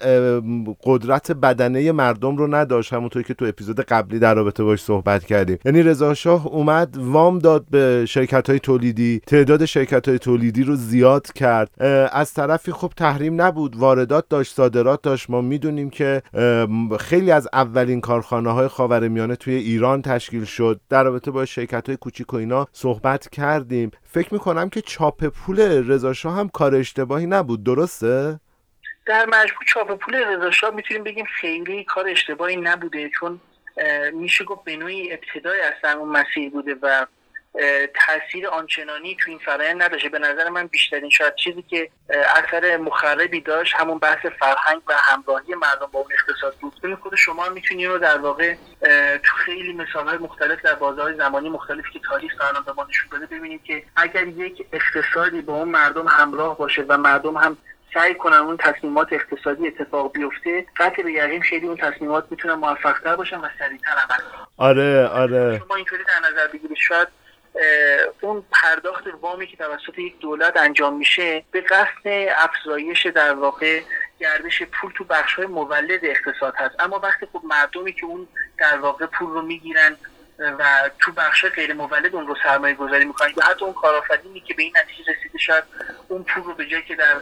[0.84, 5.60] قدرت بدنه مردم رو نداشت همونطور که تو اپیزود قبلی در رابطه باش صحبت کردیم.
[5.66, 10.76] یعنی رضا شاه اومد وام داد به شرکت های تولیدی تعداد شرکت های تولیدی رو
[10.76, 11.82] زیاد کرد.
[12.12, 15.30] از طرفی خب تحریم نبود واردات داشت صادرات داشت.
[15.30, 16.22] ما می‌دونیم که
[17.00, 20.80] خیلی از اولین کارخانه های خاورمیانه توی ایران تشکیل شد.
[20.90, 23.92] در رابطه با شرکت های کوچیک و اینا صحبت کردیم.
[24.04, 25.60] فکر می‌کنم که چاپ پول
[25.92, 27.64] رضا هم کار اشتباهی نبود.
[27.64, 28.40] درسته؟
[29.06, 33.40] در مجموع چاپ پول رضا می‌تونیم بگیم خیلی کار اشتباهی نبوده چون
[34.14, 37.06] میشه گفت به نوعی ابتدای اصلا اون مسیر بوده و
[38.06, 43.41] تاثیر آنچنانی تو این فرایند نداشته به نظر من بیشترین شاید چیزی که اثر مخربی
[43.41, 47.00] داشت همون بحث فرهنگ و همراهی مردم با اون اقتصاد بود.
[47.02, 48.56] خود شما می‌تونی رو در واقع
[49.24, 53.26] تو خیلی مثال مختلف در بازار زمانی مختلفی که تاریخ الان به ما نشون داده
[53.26, 57.58] ببینید که اگر یک اقتصادی با اون مردم همراه باشه و مردم هم
[57.93, 63.16] سعی کنن اون تصمیمات اقتصادی اتفاق بیفته قطع به یقین خیلی اون تصمیمات می‌تونن موفقتر
[63.16, 64.20] باشن و سریعتر عمل
[64.58, 65.60] آره آره.
[65.60, 66.78] شما اینطوری در نظر بگیرید.
[66.78, 67.08] شاید
[68.22, 73.82] اون پرداخت وامی که توسط یک دولت انجام میشه به قصد افزایش در واقع
[74.20, 76.76] گردش پول تو بخش های مولد اقتصاد هست.
[76.80, 79.95] اما وقتی خب مردمی که اون در واقع پول رو می‌گیرن
[80.39, 84.53] و تو بخش غیر مولد اون رو سرمایه گذاری می‌کنن یا حتی اون کارآفرینی که
[84.53, 85.64] به این نتیجه رسیده شاید
[86.07, 87.16] اون پول رو به جایی که در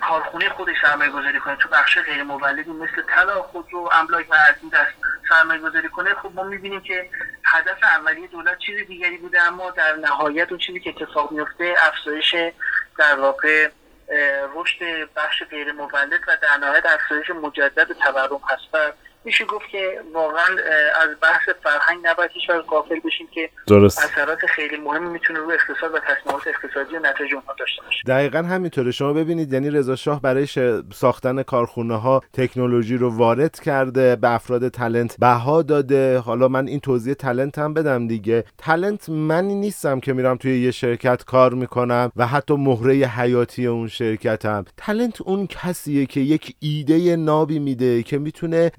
[0.00, 1.56] کارخونه خودش سرمایه گذاری کنه.
[1.56, 4.92] تو بخش غیر مولدی مثل طلا خودرو املاک و این دست
[5.28, 6.14] سرمایه گذاری کنه.
[6.14, 7.10] خب ما می‌بینیم که
[7.44, 12.34] هدف اولیه دولت چیز دیگری بوده اما در نهایت اون چیزی که اتفاق میفته افزایش
[12.98, 13.70] در واقع
[14.54, 18.94] رشد بخش غیر مولد و در نهایت افزایش مجدد تورم هست.
[19.26, 20.46] میشه گفت که واقعا
[21.02, 23.98] از بحث فرهنگ نباید هیچ قافل بشیم که درست.
[23.98, 28.02] اثرات خیلی مهمی می‌تونه روی اقتصاد و تصمیمات اقتصادی و نتایج اونها داشته باشه.
[28.06, 28.90] دقیقا همینطوره.
[28.90, 30.46] شما ببینید یعنی رضا شاه برای
[30.94, 36.18] ساختن کارخونه ها تکنولوژی رو وارد کرده به افراد تلنت بها داده.
[36.18, 38.44] حالا من این توضیح تلنت هم بدم دیگه.
[38.58, 43.88] تلنت منی نیستم که میرم توی یه شرکت کار می‌کنم و حتی مهره حیاتی اون
[43.88, 44.64] شرکتم.
[44.76, 48.70] تلنت اون کسیه که یک ایده نابی میده که می‌تونه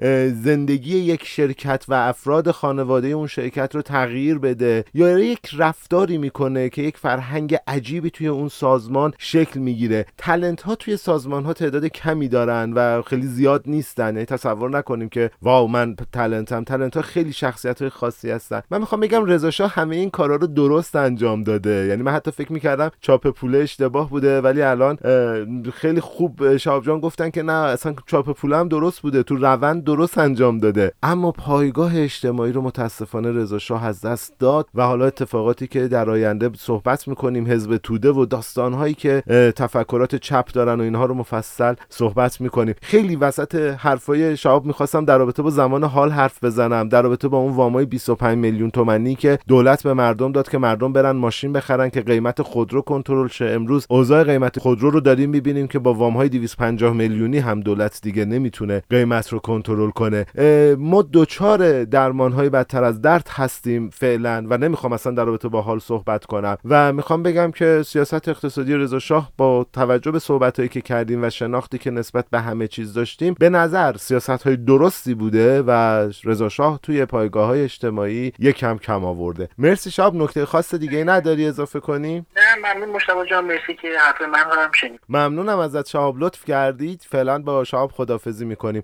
[0.43, 6.69] زندگی یک شرکت و افراد خانواده اون شرکت رو تغییر بده یا یک رفتاری می‌کنه
[6.69, 10.05] که یک فرهنگ عجیبی توی اون سازمان شکل می‌گیره.
[10.17, 14.13] تلنت ها توی سازمان ها تعداد کمی دارن و خیلی زیاد نیستن.
[14.13, 18.61] یعنی تصور نکنیم که واو من تلنتم تلنت ها خیلی شخصیت های خاصی هستن.
[18.71, 21.85] من می‌خوام بگم رضا همه این کارا رو درست انجام داده.
[21.89, 24.97] یعنی من حتی فکر می‌کردم چاپ پول اشتباه بوده ولی الان
[25.73, 29.23] خیلی خوب شهاب جان گفتن که نه اصلا چاپ پول هم درست بوده.
[29.23, 30.91] تو روند درست انجام داده.
[31.03, 36.09] اما پایگاه اجتماعی رو متاسفانه رضا شاه از دست داد و حالا اتفاقاتی که در
[36.09, 39.23] آینده صحبت می‌کنیم حزب توده و داستانهایی که
[39.55, 42.75] تفکرات چپ دارن و اینها رو مفصل صحبت می‌کنیم.
[42.81, 46.89] خیلی وسط حرفای شهاب می‌خواستم در رابطه با زمان حال حرف بزنم.
[46.89, 50.93] در رابطه با اون وامای 25 میلیون تومانی که دولت به مردم داد که مردم
[50.93, 53.45] برن ماشین بخرن که قیمت خودرو کنترل شه.
[53.45, 58.25] امروز اوضاع قیمت خودرو رو داریم می‌بینیم که با وامهای 250 میلیونی هم دولت دیگه
[58.25, 60.16] نمی‌تونه قیمت رو کنترل کنه.
[60.77, 65.61] ما دوچار درمان های بدتر از درد هستیم فعلا و نمی‌خوام اصلا در رابطه با
[65.61, 66.57] حال صحبت کنم.
[66.65, 71.23] و می‌خوام بگم که سیاست اقتصادی رضا شاه با توجه به صحبت هایی که کردیم
[71.23, 75.71] و شناختی که نسبت به همه چیز داشتیم به نظر سیاست های درستی بوده و
[76.23, 79.49] رضا شاه توی پایگاه های اجتماعی یکم کم آورده.
[79.57, 84.21] مرسی شاب نکته خاص دیگه نداری اضافه کنیم نه ممنون مشتاق جان مرسی که حرف
[84.21, 84.99] من هم شنید.
[85.09, 87.05] ممنونم ازت شهاب لطف کردید.
[87.09, 88.83] فعلا با شهاب خدافزی می‌کنیم.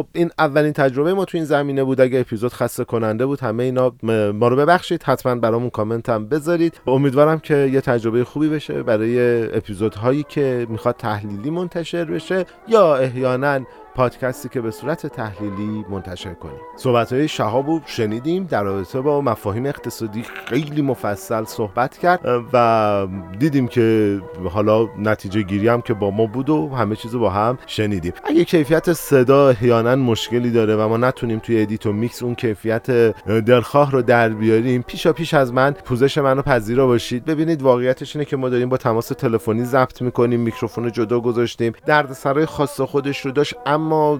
[0.00, 3.62] خب این اولین تجربه ما تو این زمینه بود اگه اپیزود خسته کننده بود همه
[3.62, 3.92] اینا
[4.32, 5.02] ما رو ببخشید.
[5.02, 6.80] حتما برامون کامنت هم بذارید.
[6.86, 13.60] امیدوارم که یه تجربه خوبی بشه برای اپیزودهایی که می‌خواد تحلیلی منتشر بشه یا احیانا
[13.94, 16.60] پادکستی که به صورت تحلیلی منتشر کنیم.
[16.76, 22.20] صحبت های شهاب شنیدیم در رابطه با مفاهیم اقتصادی خیلی مفصل صحبت کرد
[22.52, 23.06] و
[23.38, 24.20] دیدیم که
[24.50, 28.12] حالا نتیجه گیری هم که با ما بود و همه چیز با هم شنیدیم.
[28.24, 32.90] اگه کیفیت صدا احیانا مشکلی داره و ما نتونیم توی ادیت و میکس اون کیفیت
[33.26, 37.24] دلخواه رو در بیاریم پیشا پیش از من پوزش منو پذیرا باشید.
[37.24, 41.72] ببینید واقعیتش اینه که ما داریم با تماس تلفنی ضبط می‌کنیم میکروفون جدا گذاشتیم.
[41.86, 44.18] دردسرای خاص خودش رو داشت اما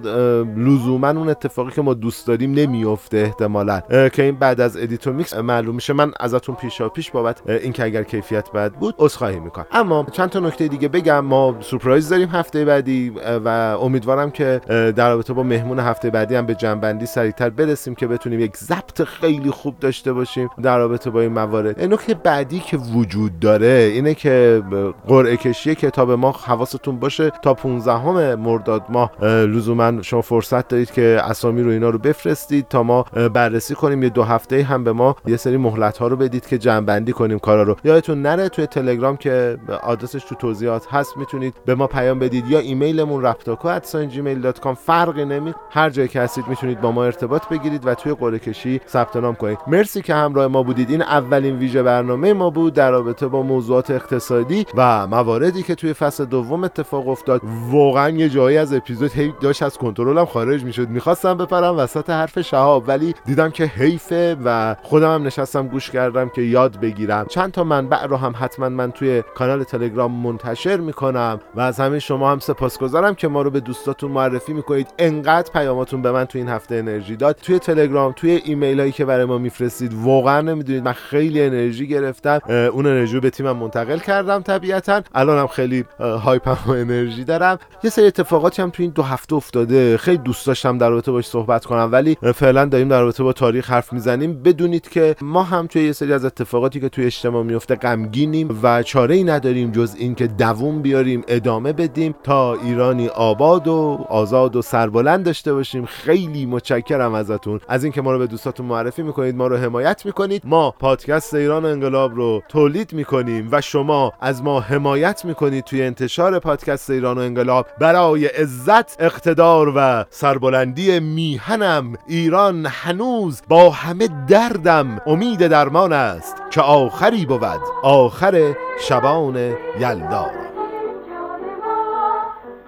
[0.57, 3.81] لزوما اون اتفاقی که ما دوست داریم نمیفته احتمالا.
[3.89, 5.93] که این بعد از ادیت و میکس معلوم میشه.
[5.93, 9.65] من ازتون پیشا پیش بابت اینکه اگر کیفیت بد بود عذرخواهی می‌کنم.
[9.71, 11.19] اما چند تا نکته دیگه بگم.
[11.19, 13.09] ما سورپرایز داریم هفته بعدی
[13.45, 13.47] و
[13.81, 14.61] امیدوارم که
[14.95, 19.03] در رابطه با مهمون هفته بعدی هم به جنبندی سریعتر برسیم که بتونیم یک ضبط
[19.03, 21.83] خیلی خوب داشته باشیم در رابطه با این موارد.
[21.83, 24.63] نکته بعدی که وجود داره اینه که
[25.07, 29.11] قرعه کشی کتاب ما حواستون باشه تا 15 مرداد ماه
[29.51, 34.03] لزوما شما فرصت دارید که اسامی رو اینا رو بفرستید تا ما بررسی کنیم.
[34.03, 37.39] یه دو هفته هم به ما یه سری مهلت ها رو بدید که جنبندی کنیم
[37.39, 37.75] کارا رو.
[37.83, 42.59] یادتون نره توی تلگرام که آدرسش تو توضیحات هست می‌تونید به ما پیام بدید یا
[42.59, 48.13] ایمیلمون رفتاکو@gmail.com فرقی نمی هر جایی که هستید می‌تونید با ما ارتباط بگیرید و توی
[48.13, 49.57] قرعه کشی ثبت نام کنید.
[49.67, 50.89] مرسی که همراه ما بودید.
[50.89, 55.93] این اولین ویژه برنامه ما بود در رابطه با موضوعات اقتصادی و مواردی که توی
[55.93, 57.41] فصل دوم اتفاق افتاد.
[57.71, 60.89] واقعا یه جایی از اپیزود هی داشت از کنترلم خارج می‌شد.
[60.89, 66.29] می‌خواستم بپرم وسط حرف شهاب ولی دیدم که حیفه و خودم هم نشستم گوش کردم
[66.29, 67.25] که یاد بگیرم.
[67.25, 71.99] چند تا منبع رو هم حتما من توی کانال تلگرام منتشر می‌کنم و از همه
[71.99, 74.87] شما هم سپاسگزارم که ما رو به دوستاتون معرفی می‌کنید.
[74.99, 77.35] انقدر پیاماتون به من توی این هفته انرژی داد.
[77.35, 80.85] توی تلگرام توی ایمیل هایی که برای ما میفرستید واقعا نمی‌دونید.
[80.85, 82.39] من خیلی انرژی گرفتم.
[82.49, 85.01] اون انرژی رو به تیمم منتقل کردم طبیعتا.
[85.15, 87.59] الانم خیلی هایپم و انرژی دارم.
[87.83, 89.97] یه سری اتفاقاتی هم توی این دو هفته افتاده.
[89.97, 93.69] خیلی دوست داشتم در رابطه باش صحبت کنم ولی فعلا داریم در رابطه با تاریخ
[93.69, 94.43] حرف می‌زنیم.
[94.43, 98.83] بدونید که ما هم توی یه سری از اتفاقاتی که توی اجتماع میفته غمگینیم و
[98.83, 104.61] چاره ای نداریم جز اینکه دووم بیاریم ادامه بدیم تا ایرانی آباد و آزاد و
[104.61, 105.85] سربلند داشته باشیم.
[105.85, 107.59] خیلی متشکرم ازتون.
[107.67, 110.41] از اینکه ما رو به دوستاتون معرفی می‌کنید ما رو حمایت می‌کنید.
[110.45, 116.39] ما پادکست ایران انقلاب رو تولید می‌کنیم و شما از ما حمایت می‌کنید توی انتشار
[116.39, 117.67] پادکست ایران و انقلاب.
[117.79, 126.61] برای عزت اقتدار و سربلندی میهنم ایران هنوز با همه دردم امید درمان است که
[126.61, 129.35] آخری بود آخر شبان
[129.79, 130.25] یلدا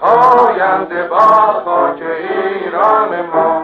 [0.01, 1.19] آینده با
[1.65, 3.63] خاک ایران ما.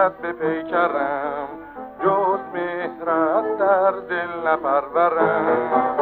[0.00, 1.48] غیرت به پیکرم.
[2.04, 5.96] جز مهرت در دل نپرورم.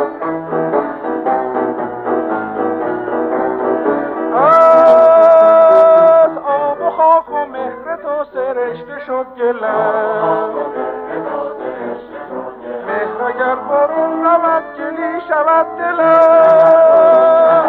[8.35, 10.55] سرشته شد گلم
[12.87, 17.65] مهر اگر برون رود گلی شود دلم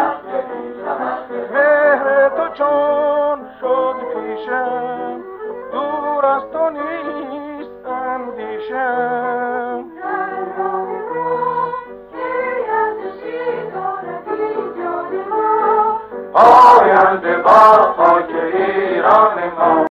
[1.52, 5.29] مهر تو چون شد پیشم
[6.20, 9.84] دور از تو نیست اندیشم
[16.34, 19.86] آینده با خاک ایران ما.